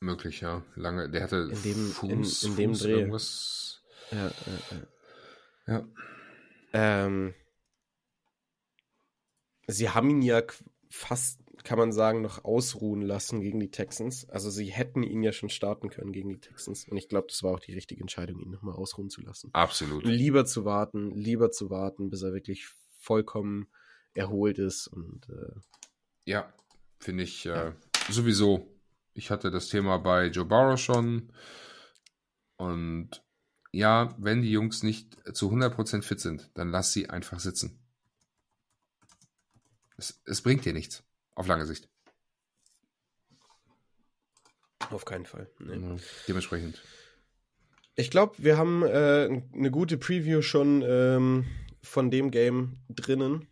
[0.00, 0.62] Möglich, ja.
[0.76, 1.10] Lange.
[1.10, 2.92] Der hatte in dem, Fuß, in, in dem Fuß, Dreh.
[2.92, 3.68] irgendwas
[4.10, 4.30] ja,
[5.66, 5.88] ja, ja.
[6.72, 7.34] Ähm,
[9.66, 10.42] sie haben ihn ja
[10.88, 14.26] fast, kann man sagen, noch ausruhen lassen gegen die Texans.
[14.30, 16.88] Also sie hätten ihn ja schon starten können gegen die Texans.
[16.88, 19.50] Und ich glaube, das war auch die richtige Entscheidung, ihn nochmal ausruhen zu lassen.
[19.52, 20.02] Absolut.
[20.02, 22.68] Lieber zu warten, lieber zu warten, bis er wirklich
[23.00, 23.68] vollkommen
[24.14, 24.86] erholt ist.
[24.86, 25.60] Und äh,
[26.24, 26.50] ja,
[27.00, 27.74] finde ich äh,
[28.08, 28.74] sowieso.
[29.12, 31.30] Ich hatte das Thema bei Joe Barrow schon.
[32.56, 33.22] Und
[33.72, 37.78] ja, wenn die Jungs nicht zu 100% fit sind, dann lass sie einfach sitzen.
[39.98, 41.04] Es, es bringt dir nichts,
[41.38, 41.88] auf lange Sicht.
[44.90, 45.48] Auf keinen Fall.
[45.60, 45.76] Nee.
[45.76, 46.82] Ja, dementsprechend.
[47.94, 51.46] Ich glaube, wir haben äh, eine gute Preview schon ähm,
[51.82, 53.46] von dem Game drinnen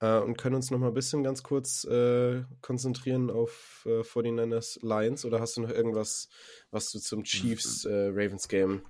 [0.00, 4.78] äh, und können uns noch mal ein bisschen ganz kurz äh, konzentrieren auf äh, 49ers
[4.82, 5.24] Lions.
[5.24, 6.28] Oder hast du noch irgendwas,
[6.70, 8.82] was du zum Chiefs äh, Ravens Game?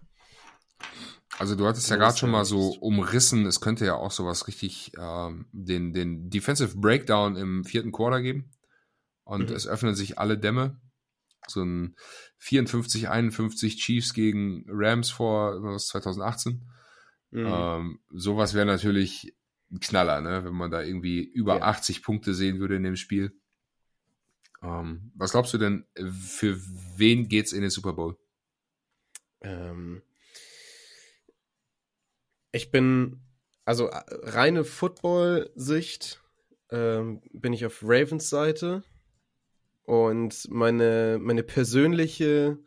[1.39, 4.93] Also du hattest ja gerade schon mal so umrissen, es könnte ja auch sowas richtig
[4.99, 8.51] ähm, den, den Defensive Breakdown im vierten Quarter geben.
[9.25, 9.57] Und mhm.
[9.57, 10.79] es öffnen sich alle Dämme.
[11.47, 11.97] So ein
[12.39, 16.69] 54, 51 Chiefs gegen Rams vor 2018.
[17.31, 17.47] Mhm.
[17.47, 19.35] Ähm, sowas wäre natürlich
[19.71, 20.45] ein Knaller, ne?
[20.45, 21.63] wenn man da irgendwie über ja.
[21.63, 23.33] 80 Punkte sehen würde in dem Spiel.
[24.63, 26.61] Ähm, was glaubst du denn, für
[26.97, 28.19] wen geht's in den Super Bowl?
[29.41, 30.03] Ähm,
[32.53, 33.21] ich bin,
[33.65, 36.21] also äh, reine Football-Sicht
[36.71, 38.83] ähm, bin ich auf Ravens Seite
[39.85, 42.59] und meine, meine persönliche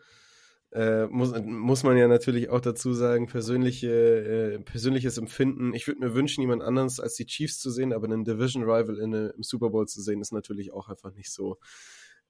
[0.74, 5.74] äh, muss, muss man ja natürlich auch dazu sagen, persönliche, äh, persönliches Empfinden.
[5.74, 8.98] Ich würde mir wünschen, jemand anderes als die Chiefs zu sehen, aber einen Division Rival
[8.98, 11.60] in, im Super Bowl zu sehen, ist natürlich auch einfach nicht so.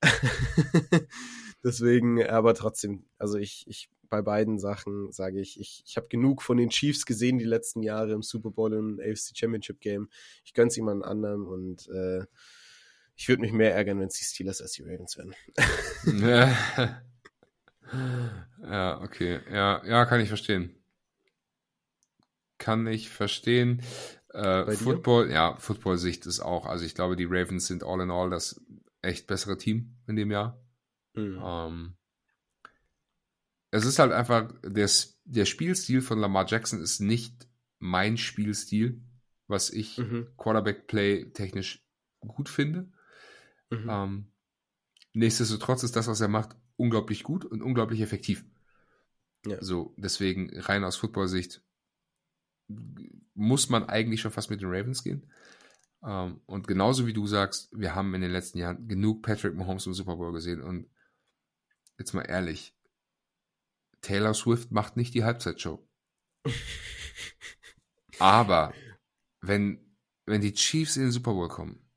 [1.64, 6.44] Deswegen, aber trotzdem, also ich, ich bei beiden Sachen sage ich, ich, ich habe genug
[6.44, 10.08] von den Chiefs gesehen die letzten Jahre im Super Bowl und AFC Championship Game.
[10.46, 12.24] Ich gönn's jemand anderem und äh,
[13.16, 15.34] ich würde mich mehr ärgern, wenn es die Steelers als die Ravens wären.
[16.22, 17.02] Ja.
[18.64, 19.40] Ja, okay.
[19.52, 20.76] Ja, ja, kann ich verstehen.
[22.58, 23.84] Kann ich verstehen.
[24.30, 28.32] Äh, Football, ja, Football-Sicht ist auch, also ich glaube, die Ravens sind all in all
[28.32, 28.66] das
[29.04, 30.60] echt bessere Team in dem Jahr.
[31.14, 31.40] Mhm.
[31.46, 31.98] Ähm,
[33.74, 34.88] es ist halt einfach, der,
[35.26, 37.48] der Spielstil von Lamar Jackson ist nicht
[37.80, 39.02] mein Spielstil,
[39.48, 40.28] was ich mhm.
[40.38, 41.84] Quarterback-Play technisch
[42.20, 42.92] gut finde.
[43.72, 43.90] Mhm.
[43.90, 44.32] Ähm,
[45.14, 48.46] nichtsdestotrotz ist das, was er macht, unglaublich gut und unglaublich effektiv.
[49.48, 49.58] Ja.
[49.60, 51.64] So, deswegen rein aus Football-Sicht
[53.34, 55.32] muss man eigentlich schon fast mit den Ravens gehen.
[56.06, 59.88] Ähm, und genauso wie du sagst, wir haben in den letzten Jahren genug Patrick Mahomes
[59.88, 60.88] im Super Bowl gesehen und
[61.98, 62.76] jetzt mal ehrlich,
[64.04, 65.84] Taylor Swift macht nicht die Halbzeitshow.
[68.20, 68.74] Aber
[69.42, 71.90] wenn, wenn die Chiefs in den Super Bowl kommen,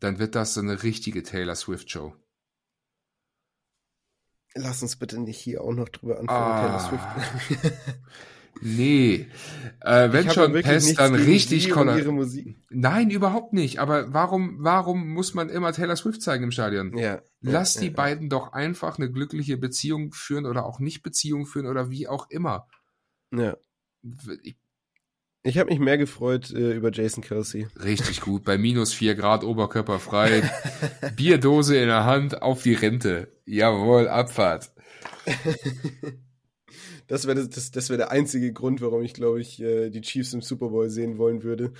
[0.00, 2.14] dann wird das so eine richtige Taylor Swift Show.
[4.54, 6.60] Lass uns bitte nicht hier auch noch drüber anfangen, ah.
[6.60, 7.72] Taylor Swift.
[8.60, 9.26] nee.
[9.80, 12.00] Äh, wenn schon Pest, dann richtig Color.
[12.70, 13.78] Nein, überhaupt nicht.
[13.78, 16.96] Aber warum, warum muss man immer Taylor Swift zeigen im Stadion?
[16.96, 17.22] Ja.
[17.40, 18.28] Lass ja, die ja, beiden ja.
[18.30, 22.66] doch einfach eine glückliche Beziehung führen oder auch nicht Beziehung führen oder wie auch immer.
[23.32, 23.56] Ja.
[24.42, 24.56] Ich,
[25.42, 27.68] ich habe mich mehr gefreut äh, über Jason Kelsey.
[27.82, 28.44] Richtig gut.
[28.44, 30.42] Bei minus vier Grad Oberkörper frei.
[31.16, 33.32] Bierdose in der Hand auf die Rente.
[33.44, 34.72] Jawohl, Abfahrt.
[37.08, 40.32] das wäre das, das wär der einzige Grund, warum ich, glaube ich, äh, die Chiefs
[40.32, 41.72] im Super Bowl sehen wollen würde.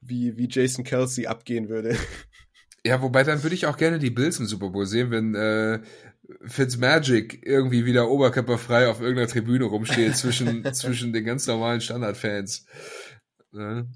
[0.00, 1.96] Wie, wie Jason Kelsey abgehen würde.
[2.84, 5.80] Ja, wobei dann würde ich auch gerne die Bills im Super Bowl sehen, wenn äh,
[6.44, 12.66] Fitzmagic irgendwie wieder oberkörperfrei auf irgendeiner Tribüne rumsteht zwischen, zwischen den ganz normalen Standardfans.
[13.50, 13.90] Ne?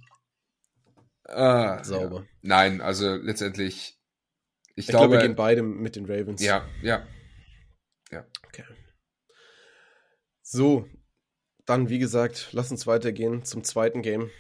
[1.25, 2.21] Ah, Sauber.
[2.21, 2.27] Ja.
[2.43, 3.97] Nein, also letztendlich.
[4.75, 6.43] Ich, ich glaube, glaube, wir gehen beide mit den Ravens.
[6.43, 7.07] Ja, ja.
[8.11, 8.25] Ja.
[10.53, 10.85] So,
[11.65, 14.33] dann wie gesagt, lass uns weitergehen zum zweiten Game.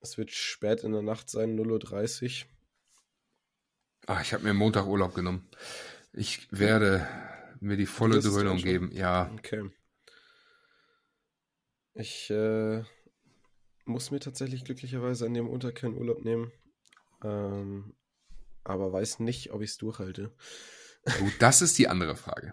[0.00, 2.50] Es wird spät in der Nacht sein, 0.30 Uhr.
[4.06, 5.48] Ah, ich habe mir Montag Urlaub genommen.
[6.12, 7.08] Ich werde
[7.58, 9.30] mir die volle Dröhnung geben, ja.
[9.38, 9.70] Okay.
[11.94, 12.84] Ich äh,
[13.86, 16.52] muss mir tatsächlich glücklicherweise an dem Montag keinen Urlaub nehmen.
[17.24, 17.96] Ähm,
[18.62, 20.36] aber weiß nicht, ob ich es durchhalte.
[21.18, 22.52] Gut, das ist die andere Frage.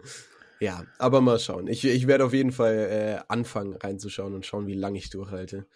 [0.62, 1.66] Ja, aber mal schauen.
[1.66, 5.66] Ich, ich werde auf jeden Fall äh, anfangen reinzuschauen und schauen, wie lange ich durchhalte.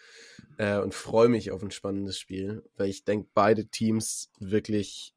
[0.58, 5.12] Äh, und freue mich auf ein spannendes Spiel, weil ich denke, beide Teams wirklich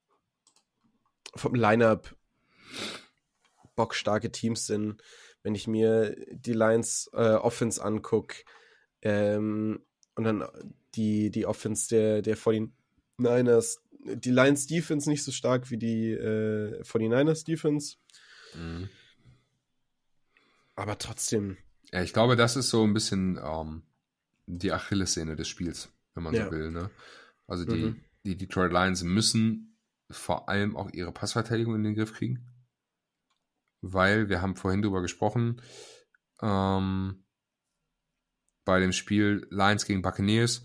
[1.36, 2.16] vom Lineup
[3.76, 5.04] bockstarke Teams sind.
[5.44, 8.38] Wenn ich mir die Lions äh, Offense angucke,
[9.04, 10.46] ähm, und dann
[10.96, 13.78] die, die Offense der, der 49ers.
[14.00, 17.98] Die Lions Defense nicht so stark wie die äh, 49ers Defense.
[18.56, 18.90] Mhm.
[20.80, 21.58] Aber trotzdem.
[21.92, 23.84] Ja, ich glaube, das ist so ein bisschen ähm,
[24.46, 26.46] die Achillessehne des Spiels, wenn man ja.
[26.46, 26.72] so will.
[26.72, 26.90] Ne?
[27.48, 28.02] Also die, mhm.
[28.24, 29.78] die Detroit Lions müssen
[30.10, 32.46] vor allem auch ihre Passverteidigung in den Griff kriegen.
[33.82, 35.62] weil wir haben vorhin drüber gesprochen,
[36.42, 37.24] ähm,
[38.66, 40.64] bei dem Spiel Lions gegen Buccaneers,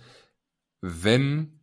[0.81, 1.61] wenn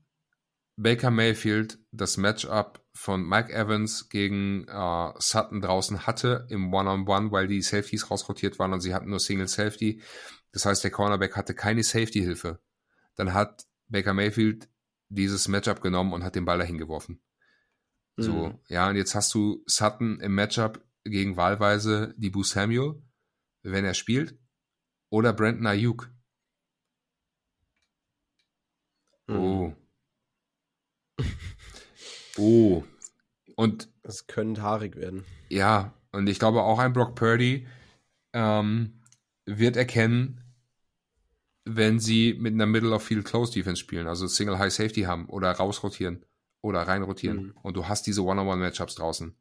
[0.76, 7.26] Baker Mayfield das Matchup von Mike Evans gegen äh, Sutton draußen hatte im One-on-One, -on
[7.28, 10.02] -One, weil die Safeties rausrotiert waren und sie hatten nur Single Safety.
[10.52, 12.60] Das heißt, der Cornerback hatte keine Safety-Hilfe.
[13.16, 14.70] Dann hat Baker Mayfield
[15.10, 17.22] dieses Matchup genommen und hat den Ball dahin geworfen.
[18.18, 18.24] Mhm.
[18.24, 23.02] So, ja, und jetzt hast du Sutton im Matchup gegen wahlweise die Boo Samuel,
[23.64, 24.38] wenn er spielt,
[25.10, 26.12] oder Brandon Ayuk.
[29.28, 29.36] Mhm.
[29.36, 29.76] Oh.
[32.38, 32.84] oh.
[33.56, 35.24] Und es könnte haarig werden.
[35.50, 37.68] Ja, und ich glaube auch ein Brock Purdy
[38.34, 39.02] ähm,
[39.46, 40.42] wird erkennen,
[41.66, 45.28] wenn sie mit einer Middle of Field Close Defense spielen, also Single High Safety haben
[45.28, 46.26] oder rausrotieren
[46.62, 47.54] oder reinrotieren mhm.
[47.62, 49.36] und du hast diese One-on-One-Matchups draußen.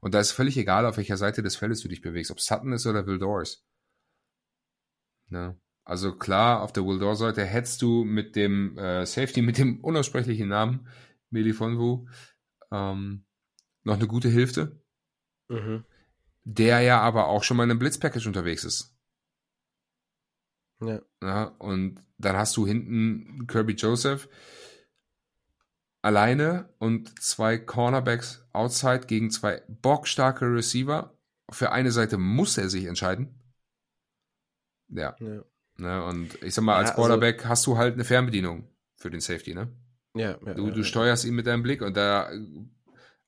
[0.00, 2.72] Und da ist völlig egal, auf welcher Seite des Feldes du dich bewegst, ob Sutton
[2.72, 3.64] ist oder Wildors.
[5.28, 5.56] Ne?
[5.84, 10.86] Also klar, auf der Wildor-Seite hättest du mit dem äh, Safety, mit dem unaussprechlichen Namen,
[11.36, 12.08] Melifonwu,
[12.72, 13.24] ähm,
[13.84, 14.80] noch eine gute Hilfe.
[15.48, 15.84] Mhm.
[16.44, 18.96] Der ja aber auch schon mal in einem Blitzpackage unterwegs ist.
[20.80, 21.00] Ja.
[21.22, 21.44] ja.
[21.58, 24.28] Und dann hast du hinten Kirby Joseph
[26.02, 31.18] alleine und zwei Cornerbacks outside gegen zwei bockstarke Receiver.
[31.50, 33.40] Für eine Seite muss er sich entscheiden.
[34.88, 35.16] Ja.
[35.18, 35.42] ja.
[35.78, 38.68] Ne, und ich sag mal, als ja, also Quarterback also, hast du halt eine Fernbedienung
[38.94, 39.68] für den Safety, ne?
[40.16, 42.30] Ja, ja du, du steuerst ihn mit deinem Blick und da,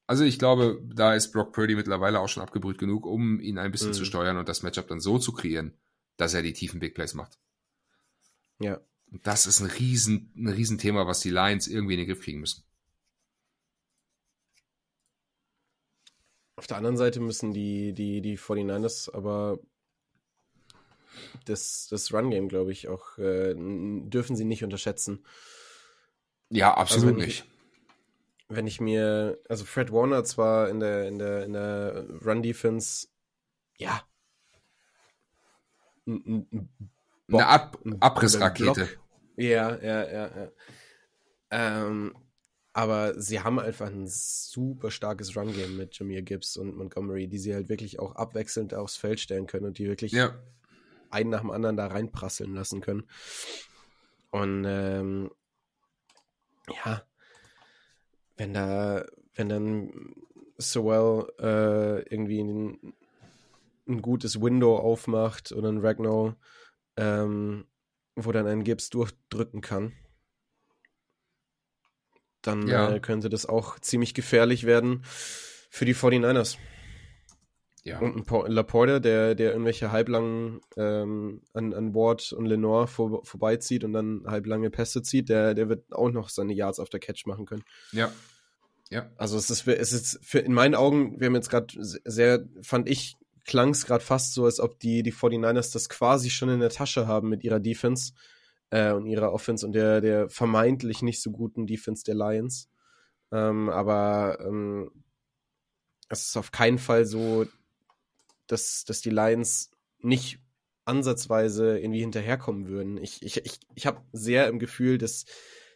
[0.07, 3.71] also ich glaube, da ist Brock Purdy mittlerweile auch schon abgebrüht genug, um ihn ein
[3.71, 3.95] bisschen mhm.
[3.95, 5.77] zu steuern und das Matchup dann so zu kreieren,
[6.17, 7.39] dass er die tiefen Big Plays macht.
[8.61, 8.81] Ja.
[9.11, 12.23] Und das ist ein riesen, ein riesen Thema, was die Lions irgendwie in den Griff
[12.23, 12.65] kriegen müssen.
[16.57, 19.61] Auf der anderen Seite müssen die, die, die 49ers aber
[21.45, 25.25] das, das Run-Game, glaube ich, auch äh, dürfen sie nicht unterschätzen.
[26.51, 27.41] Ja, absolut also nicht.
[27.41, 27.45] Ich,
[28.49, 33.09] wenn ich mir, also Fred Warner zwar in der, in der, in der Run-Defense,
[33.77, 34.03] ja,
[36.09, 38.89] Bock, Eine Ab Abrissrakete.
[39.37, 40.51] Ja, ja, ja, ja.
[41.51, 42.15] Ähm,
[42.73, 47.55] aber sie haben einfach ein super starkes Run-Game mit Jameer Gibbs und Montgomery, die sie
[47.55, 50.35] halt wirklich auch abwechselnd aufs Feld stellen können und die wirklich ja.
[51.11, 53.07] einen nach dem anderen da reinprasseln lassen können.
[54.31, 55.31] Und ähm,
[56.85, 57.03] ja,
[58.37, 59.05] wenn da,
[59.35, 60.15] wenn dann
[60.59, 62.95] Sowell äh, irgendwie ein,
[63.87, 66.37] ein, gutes Window aufmacht oder ein Ragnar
[66.99, 67.65] ähm,
[68.17, 69.93] wo dann ein Gips durchdrücken kann,
[72.43, 72.91] dann ja.
[72.91, 76.59] äh, könnte das auch ziemlich gefährlich werden für die 49ers.
[77.89, 78.01] Ja.
[78.01, 83.85] Und ein Laporte, der, der irgendwelche halblangen ähm, an, an Ward und Lenore vor, vorbeizieht
[83.85, 87.27] und dann halblange Pässe zieht, der, der wird auch noch seine Yards auf der Catch
[87.27, 87.65] machen können.
[87.93, 88.13] Ja.
[88.91, 89.11] Ja.
[89.17, 92.89] Also es ist, es ist für, in meinen Augen, wir haben jetzt gerade sehr, fand
[92.89, 96.61] ich, klang es gerade fast so, als ob die, die 49ers das quasi schon in
[96.61, 98.13] der Tasche haben mit ihrer Defense
[98.71, 102.69] äh, und ihrer Offense und der, der vermeintlich nicht so guten Defense der Lions.
[103.31, 104.91] Ähm, aber ähm,
[106.09, 107.47] es ist auf keinen Fall so,
[108.49, 109.71] dass, dass die Lions
[110.01, 110.41] nicht
[110.85, 112.97] ansatzweise irgendwie hinterherkommen würden.
[112.97, 115.27] Ich, ich, ich, ich habe sehr im Gefühl, dass,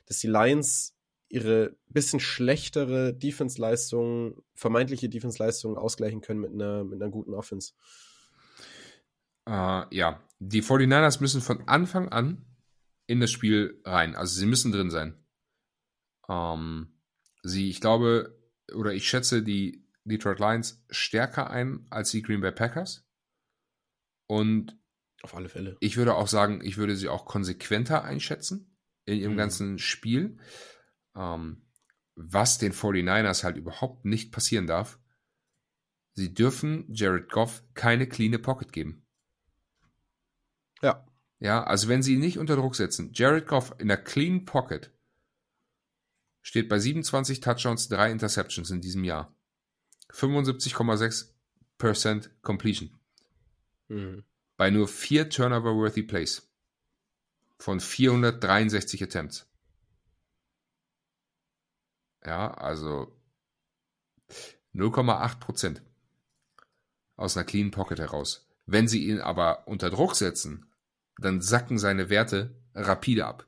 [0.07, 0.97] dass die Lions
[1.29, 7.73] ihre bisschen schlechtere Defense-Leistung, vermeintliche Defense-Leistung ausgleichen können mit einer, mit einer guten Offense.
[9.49, 12.45] Uh, ja, die 49ers müssen von Anfang an
[13.07, 14.15] in das Spiel rein.
[14.15, 15.15] Also sie müssen drin sein.
[16.29, 16.93] Um, ähm,
[17.43, 18.39] sie, ich glaube,
[18.75, 23.07] oder ich schätze die Detroit Lions stärker ein als die Green Bay Packers.
[24.27, 24.79] Und
[25.23, 25.77] auf alle Fälle.
[25.81, 29.39] Ich würde auch sagen, ich würde sie auch konsequenter einschätzen in ihrem mhm.
[29.39, 30.39] ganzen Spiel.
[31.15, 31.65] Ähm,
[32.15, 34.99] was den 49ers halt überhaupt nicht passieren darf,
[36.15, 39.07] sie dürfen Jared Goff keine clean Pocket geben.
[40.83, 41.07] Ja.
[41.39, 44.93] Ja, also wenn sie ihn nicht unter Druck setzen, Jared Goff in der clean Pocket
[46.41, 49.35] steht bei 27 Touchdowns, 3 Interceptions in diesem Jahr.
[50.13, 52.91] 75,6% Completion.
[53.89, 54.25] Mhm.
[54.57, 56.49] Bei nur 4 Turnover-worthy Plays.
[57.59, 59.47] Von 463 Attempts.
[62.25, 63.17] Ja, also
[64.75, 65.83] 0,8 Prozent
[67.17, 68.49] aus einer clean Pocket heraus.
[68.67, 70.67] Wenn sie ihn aber unter Druck setzen,
[71.19, 73.47] dann sacken seine Werte rapide ab.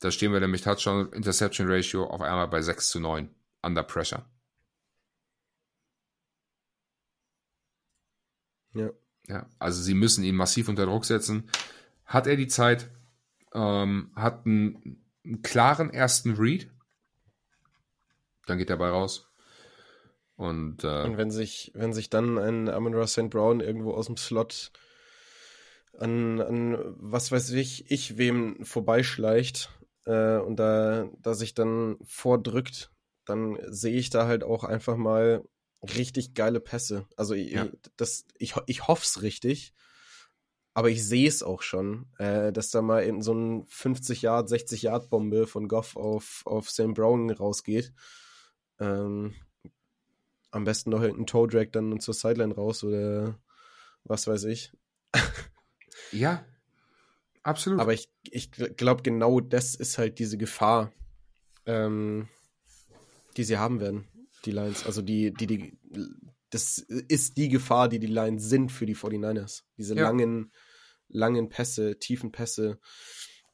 [0.00, 4.24] Da stehen wir nämlich Touchdown Interception Ratio auf einmal bei 6 zu 9 under pressure.
[8.76, 8.90] Ja.
[9.28, 9.46] ja.
[9.58, 11.48] Also sie müssen ihn massiv unter Druck setzen.
[12.04, 12.90] Hat er die Zeit?
[13.54, 16.70] Ähm, hat einen, einen klaren ersten Read?
[18.46, 19.28] Dann geht er bei raus.
[20.36, 23.30] Und, äh, Und wenn sich, wenn sich dann ein Amon St.
[23.30, 24.70] Brown irgendwo aus dem Slot
[25.98, 29.70] an, an was weiß ich, ich wem vorbeischleicht
[30.04, 32.90] äh, und da, da sich dann vordrückt,
[33.24, 35.42] dann sehe ich da halt auch einfach mal
[35.94, 37.06] richtig geile Pässe.
[37.16, 37.68] Also ich, Ja.
[37.96, 39.74] das, ich, ich hoffe es richtig,
[40.74, 44.48] aber ich sehe es auch schon, äh, dass da mal in so ein 50 Yard,
[44.48, 46.92] 60 Yard Bombe von Goff auf, auf St.
[46.94, 47.92] Brown rausgeht.
[48.78, 49.34] Ähm,
[50.50, 53.38] am besten noch irgendein Toe Drag dann zur Sideline raus oder
[54.04, 54.72] was weiß ich.
[56.12, 56.44] ja,
[57.42, 57.80] absolut.
[57.80, 60.92] Aber ich, ich glaube, genau das ist halt diese Gefahr,
[61.64, 62.28] ähm,
[63.36, 64.06] die sie haben werden,
[64.46, 64.86] die Lions.
[64.86, 65.78] Also die, die, die,
[66.50, 69.62] das ist die Gefahr, die die Lions sind für die 49ers.
[69.76, 70.04] Diese Ja.
[70.04, 70.52] langen,
[71.08, 72.78] langen Pässe, tiefen Pässe.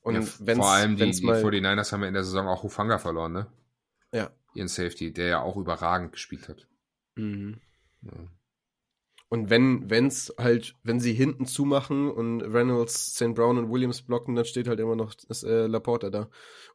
[0.02, 2.46] Und ja, wenn's, vor allem die, wenn's die mal, 49ers haben ja in der Saison
[2.48, 3.46] auch Hufanga verloren, ne?
[4.12, 4.30] ja.
[4.54, 6.68] Ihren Safety, der ja auch überragend gespielt hat.
[7.16, 7.58] Mhm.
[8.02, 8.12] Ja.
[9.30, 13.34] Und wenn, wenn's halt, wenn sie hinten zumachen und Reynolds, St.
[13.34, 16.28] Brown und Williams blocken, dann steht halt immer noch das, äh, Laporta da.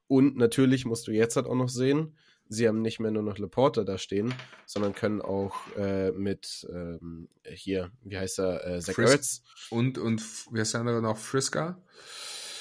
[0.07, 2.17] Und natürlich musst du jetzt halt auch noch sehen,
[2.49, 4.33] sie haben nicht mehr nur noch Laporta da stehen,
[4.65, 8.97] sondern können auch äh, mit ähm, hier, wie heißt er, äh, Zach.
[8.97, 9.43] Ertz.
[9.69, 10.21] Und, und,
[10.51, 11.17] wer ist der andere noch?
[11.17, 11.81] Friska?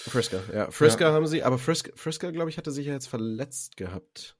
[0.09, 0.70] Frisker, ja.
[0.70, 4.37] Frisker haben sie, aber Frisker, Frisker glaube ich, hatte sich ja jetzt verletzt gehabt.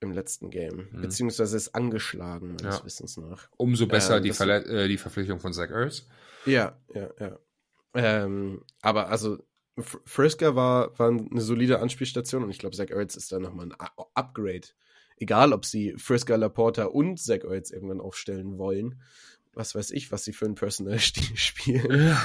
[0.00, 0.88] Im letzten Game.
[0.92, 1.00] Mhm.
[1.02, 2.84] Beziehungsweise ist angeschlagen, meines Ja.
[2.84, 3.48] Wissens nach.
[3.56, 6.06] Umso besser Ähm, die, das- Verle äh, die Verpflichtung von Zach Ertz.
[6.46, 7.38] Ja, ja, ja.
[7.94, 9.38] Ähm, aber also
[9.78, 13.74] Frisker war, war eine solide Anspielstation und ich glaube, Zach Ertz ist da nochmal ein
[14.14, 14.68] Upgrade.
[15.16, 19.00] Egal, ob sie Frisker, Laporta und Zach Ertz irgendwann aufstellen wollen.
[19.52, 22.16] Was weiß ich, was sie für ein Personal spielen.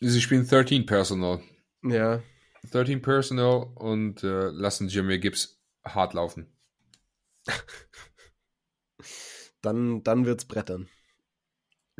[0.00, 1.40] Sie spielen 13 Personal.
[1.82, 2.22] Ja,
[2.70, 6.46] 13 Personal und äh, lassen Jimmy Gibbs hart laufen.
[9.62, 10.88] dann, dann wird's brettern.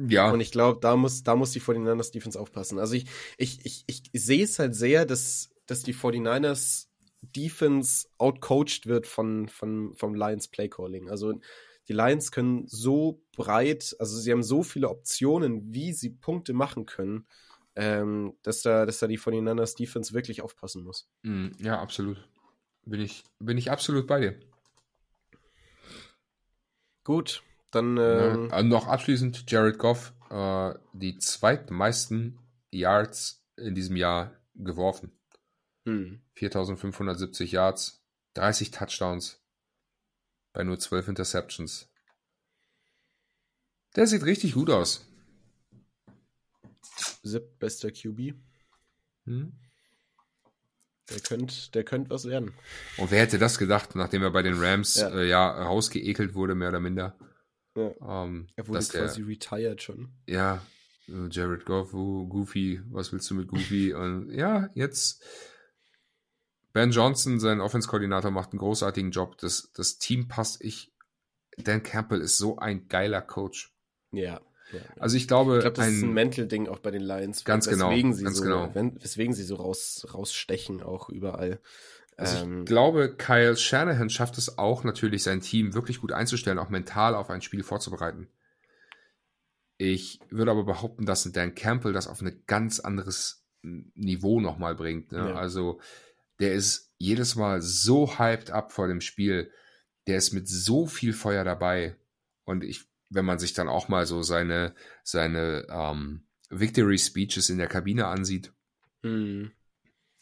[0.07, 2.79] Ja, Und ich glaube, da muss, da muss die 49ers Defense aufpassen.
[2.79, 6.87] Also ich, ich, ich, ich sehe es halt sehr, dass, dass die 49ers
[7.23, 11.11] Defense outcoached wird von, von, vom Lions Playcalling.
[11.11, 11.41] Also
[11.89, 16.87] die Lions können so breit, also sie haben so viele Optionen, wie sie Punkte machen
[16.87, 17.27] können,
[17.75, 21.09] ähm, dass, da, dass da die 49ers Defense wirklich aufpassen muss.
[21.23, 22.29] Mm, ja, absolut.
[22.85, 24.41] Bin ich, bin ich absolut bei dir.
[27.05, 32.39] Gut, dann ähm, Ja, äh, noch abschließend, Jared Goff, äh, die zweitmeisten
[32.71, 35.13] Yards in diesem Jahr geworfen.
[35.87, 38.03] hm, 4570 Yards,
[38.35, 39.41] 30 Touchdowns
[40.53, 41.89] bei nur 12 Interceptions.
[43.97, 45.05] Der sieht richtig gut aus.
[47.23, 48.35] siebtbester QB.
[49.25, 49.53] Hm?
[51.11, 52.53] Der könnte der könnt was werden.
[52.99, 55.09] Und wer hätte das gedacht, nachdem er bei den Rams Ja.
[55.11, 57.17] äh, ja rausgeekelt wurde, mehr oder minder.
[57.79, 58.25] Ja.
[58.25, 60.13] Ähm, Er wurde dass der, quasi retired schon.
[60.27, 60.63] ja,
[61.09, 63.95] äh, Jared Goff, Goofy, was willst du mit Goofy?
[63.95, 65.23] Und ja, jetzt
[66.73, 69.39] Ben Johnson, sein Offense-Koordinator, macht einen großartigen Job.
[69.39, 70.63] Das, das Team passt.
[70.63, 70.93] Ich,
[71.57, 73.73] Dan Campbell ist so ein geiler Coach.
[74.13, 74.41] Ja.
[74.73, 74.81] ja.
[74.99, 77.45] Also ich glaube, Ich glaube, das ein, ist ein Mental-Ding auch bei den Lions.
[77.45, 78.71] Ganz genau, weswegen Sie ganz so, genau.
[78.75, 81.61] weswegen sie so raus, rausstechen, auch überall.
[82.19, 86.59] Also Ähm, ich glaube, Kyle Shanahan schafft es auch natürlich, sein Team wirklich gut einzustellen,
[86.59, 88.29] auch mental auf ein Spiel vorzubereiten.
[89.79, 95.13] Ich würde aber behaupten, dass Dan Campbell das auf ein ganz anderes Niveau nochmal bringt.
[95.13, 95.31] Ne?
[95.31, 95.35] Ja.
[95.37, 95.81] Also
[96.41, 99.53] der ist jedes Mal so hyped up vor dem Spiel.
[100.09, 101.97] Der ist mit so viel Feuer dabei.
[102.45, 104.75] Und ich, wenn man sich dann auch mal so seine,
[105.05, 108.53] seine ähm, Victory Speeches in der Kabine ansieht,
[109.03, 109.51] mh,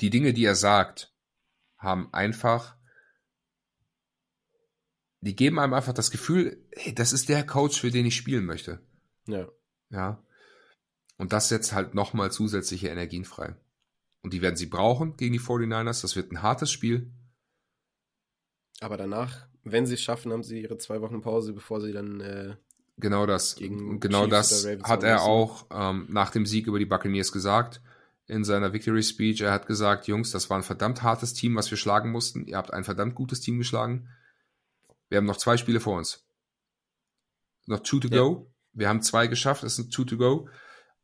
[0.02, 1.14] die Dinge, die er sagt,
[1.78, 2.76] haben einfach,
[5.20, 8.44] die geben einem einfach das Gefühl, hey, das ist der Coach, für den ich spielen
[8.44, 8.80] möchte.
[9.26, 9.48] ja.
[9.90, 10.22] Ja.
[11.18, 13.56] Und das setzt halt nochmal zusätzliche Energien frei.
[14.20, 16.02] Und die werden sie brauchen gegen die 49ers.
[16.02, 17.10] Das wird ein hartes Spiel.
[18.80, 22.20] Aber danach, wenn sie es schaffen, haben sie ihre zwei Wochen Pause, bevor sie dann
[22.20, 22.56] äh,
[22.98, 23.56] Genau das.
[23.56, 27.82] Gegen genau Chiefs das hat er auch ähm, nach dem Sieg über die Buccaneers gesagt.
[28.28, 29.40] In seiner Victory Speech.
[29.42, 32.44] Er hat gesagt, Jungs, das war ein verdammt hartes Team, was wir schlagen mussten.
[32.46, 34.08] Ihr habt ein verdammt gutes Team geschlagen.
[35.08, 36.26] Wir haben noch zwei Spiele vor uns.
[37.66, 38.20] Noch two to Ja.
[38.22, 38.52] go.
[38.72, 40.48] Wir haben zwei geschafft, es sind two to go.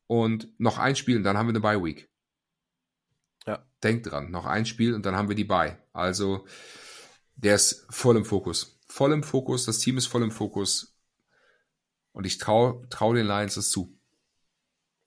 [0.06, 2.10] Und noch ein Spiel und dann haben wir eine Bye Week.
[3.46, 3.64] Ja.
[3.82, 5.78] Denkt dran, noch ein Spiel und dann haben wir die Bye.
[5.92, 6.46] Also,
[7.36, 8.78] der ist voll im Fokus.
[8.88, 10.96] Voll im Fokus, das Team ist voll im Fokus.
[12.12, 13.96] Und ich traue trau den Lions das zu.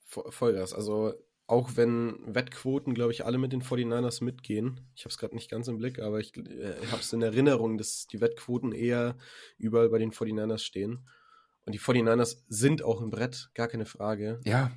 [0.07, 0.73] Vollgas.
[0.73, 1.13] Also
[1.47, 4.81] auch wenn Wettquoten, glaube ich, alle mit den 49ers mitgehen.
[4.95, 7.77] Ich habe es gerade nicht ganz im Blick, aber ich äh, habe es in Erinnerung,
[7.77, 9.17] dass die Wettquoten eher
[9.57, 11.07] überall bei den 49ers stehen.
[11.65, 14.39] Und die 49ers sind auch im Brett, gar keine Frage.
[14.43, 14.71] Ja.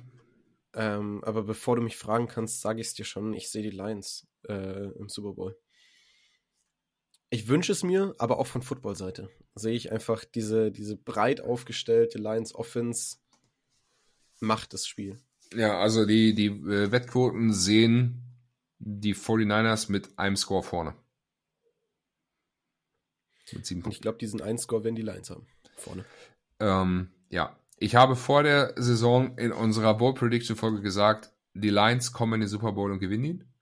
[0.73, 3.69] Ähm, aber bevor du mich fragen kannst, sage ich es dir schon, ich sehe die
[3.71, 5.57] Lions äh, im Super Bowl.
[7.31, 12.17] Ich wünsche es mir, aber auch von Football-Seite sehe ich einfach diese, diese breit aufgestellte
[12.17, 13.17] Lions Offense
[14.39, 15.19] macht das Spiel.
[15.53, 18.23] Ja, also die, die äh, Wettquoten sehen
[18.77, 20.95] die 49ers mit einem Score vorne.
[23.51, 25.47] Mit sieben Und ich glaube, diesen einen Score werden die Lions haben.
[25.75, 26.05] Vorne.
[26.59, 32.11] Ähm, ja, ich habe vor der Saison in unserer Bowl Prediction Folge gesagt, die Lions
[32.11, 33.53] kommen in den Super Bowl und gewinnen ihn.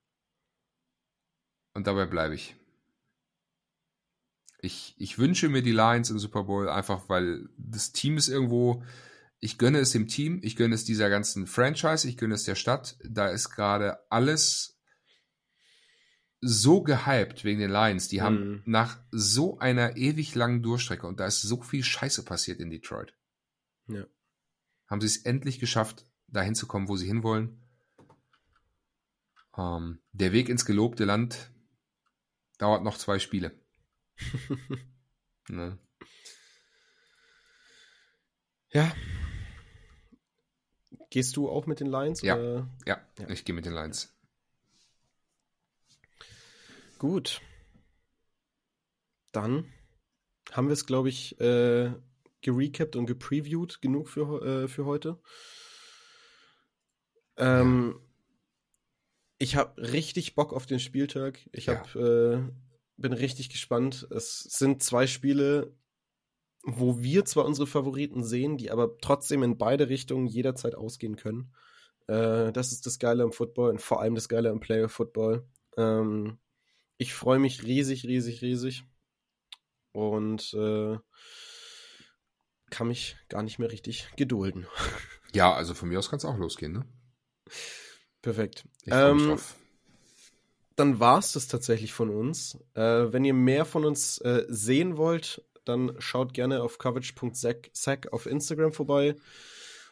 [1.74, 2.56] Und dabei bleibe ich.
[4.60, 8.84] Ich, ich wünsche mir die Lions im Super Bowl einfach, weil das Team ist irgendwo,
[9.40, 12.56] ich gönne es dem Team, ich gönne es dieser ganzen Franchise, ich gönne es der
[12.56, 12.98] Stadt.
[13.04, 14.80] Da ist gerade alles
[16.42, 18.08] so gehypt wegen den Lions.
[18.08, 18.64] Die haben mhm.
[18.66, 23.14] nach so einer ewig langen Durchstrecke und da ist so viel Scheiße passiert in Detroit.
[23.88, 24.06] Ja.
[24.88, 27.62] Haben sie es endlich geschafft, dahin zu kommen, wo sie hinwollen.
[29.58, 31.52] Ähm, der Weg ins gelobte Land
[32.58, 33.60] dauert noch zwei Spiele.
[35.48, 35.78] ne?
[38.70, 38.92] Ja.
[41.10, 42.22] Gehst du auch mit den Lions?
[42.22, 42.38] Ja,
[42.86, 43.30] ja, ja.
[43.30, 44.14] ich gehe mit den Lions.
[46.98, 47.42] Gut.
[49.32, 49.72] Dann
[50.52, 51.92] haben wir es, glaube ich, äh,
[52.42, 55.20] gerecapt und gepreviewt genug für, äh, für heute.
[57.38, 58.00] Ähm.
[59.40, 61.48] Ich habe richtig Bock auf den Spieltag.
[61.52, 62.38] Ich hab, ja.
[62.38, 62.44] äh,
[62.98, 64.08] bin richtig gespannt.
[64.10, 65.76] Es sind zwei Spiele,
[66.70, 71.54] wo wir zwar unsere Favoriten sehen, die aber trotzdem in beide Richtungen jederzeit ausgehen können.
[72.08, 75.48] Äh, das ist das Geile am Football und vor allem das Geile am Player Football.
[75.78, 76.40] Ähm,
[76.98, 78.84] ich freue mich riesig, riesig, riesig.
[79.94, 80.98] Und äh,
[82.70, 84.68] kann mich gar nicht mehr richtig gedulden.
[85.34, 86.86] Ja, also von mir aus kann es auch losgehen, ne?
[88.22, 88.64] Perfekt.
[88.86, 89.38] Ähm,
[90.78, 92.58] dann war es das tatsächlich von uns.
[92.76, 98.26] Äh, wenn ihr mehr von uns äh, sehen wollt, dann schaut gerne auf coverage.sec auf
[98.26, 99.16] Instagram vorbei.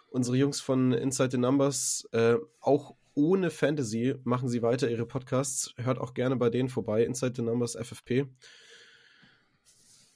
[0.08, 5.74] Unsere Jungs von Inside the Numbers, äh, auch ohne Fantasy, machen sie weiter ihre Podcasts.
[5.78, 8.28] Hört auch gerne bei denen vorbei, Inside the Numbers FFP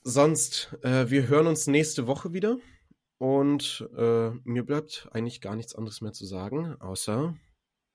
[0.02, 2.58] sonst, äh, wir hören uns nächste Woche wieder.
[3.18, 7.34] Und äh, mir bleibt eigentlich gar nichts anderes mehr zu sagen, außer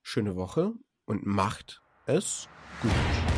[0.04, 0.74] schöne Woche
[1.06, 2.48] und macht es
[2.82, 3.35] gut.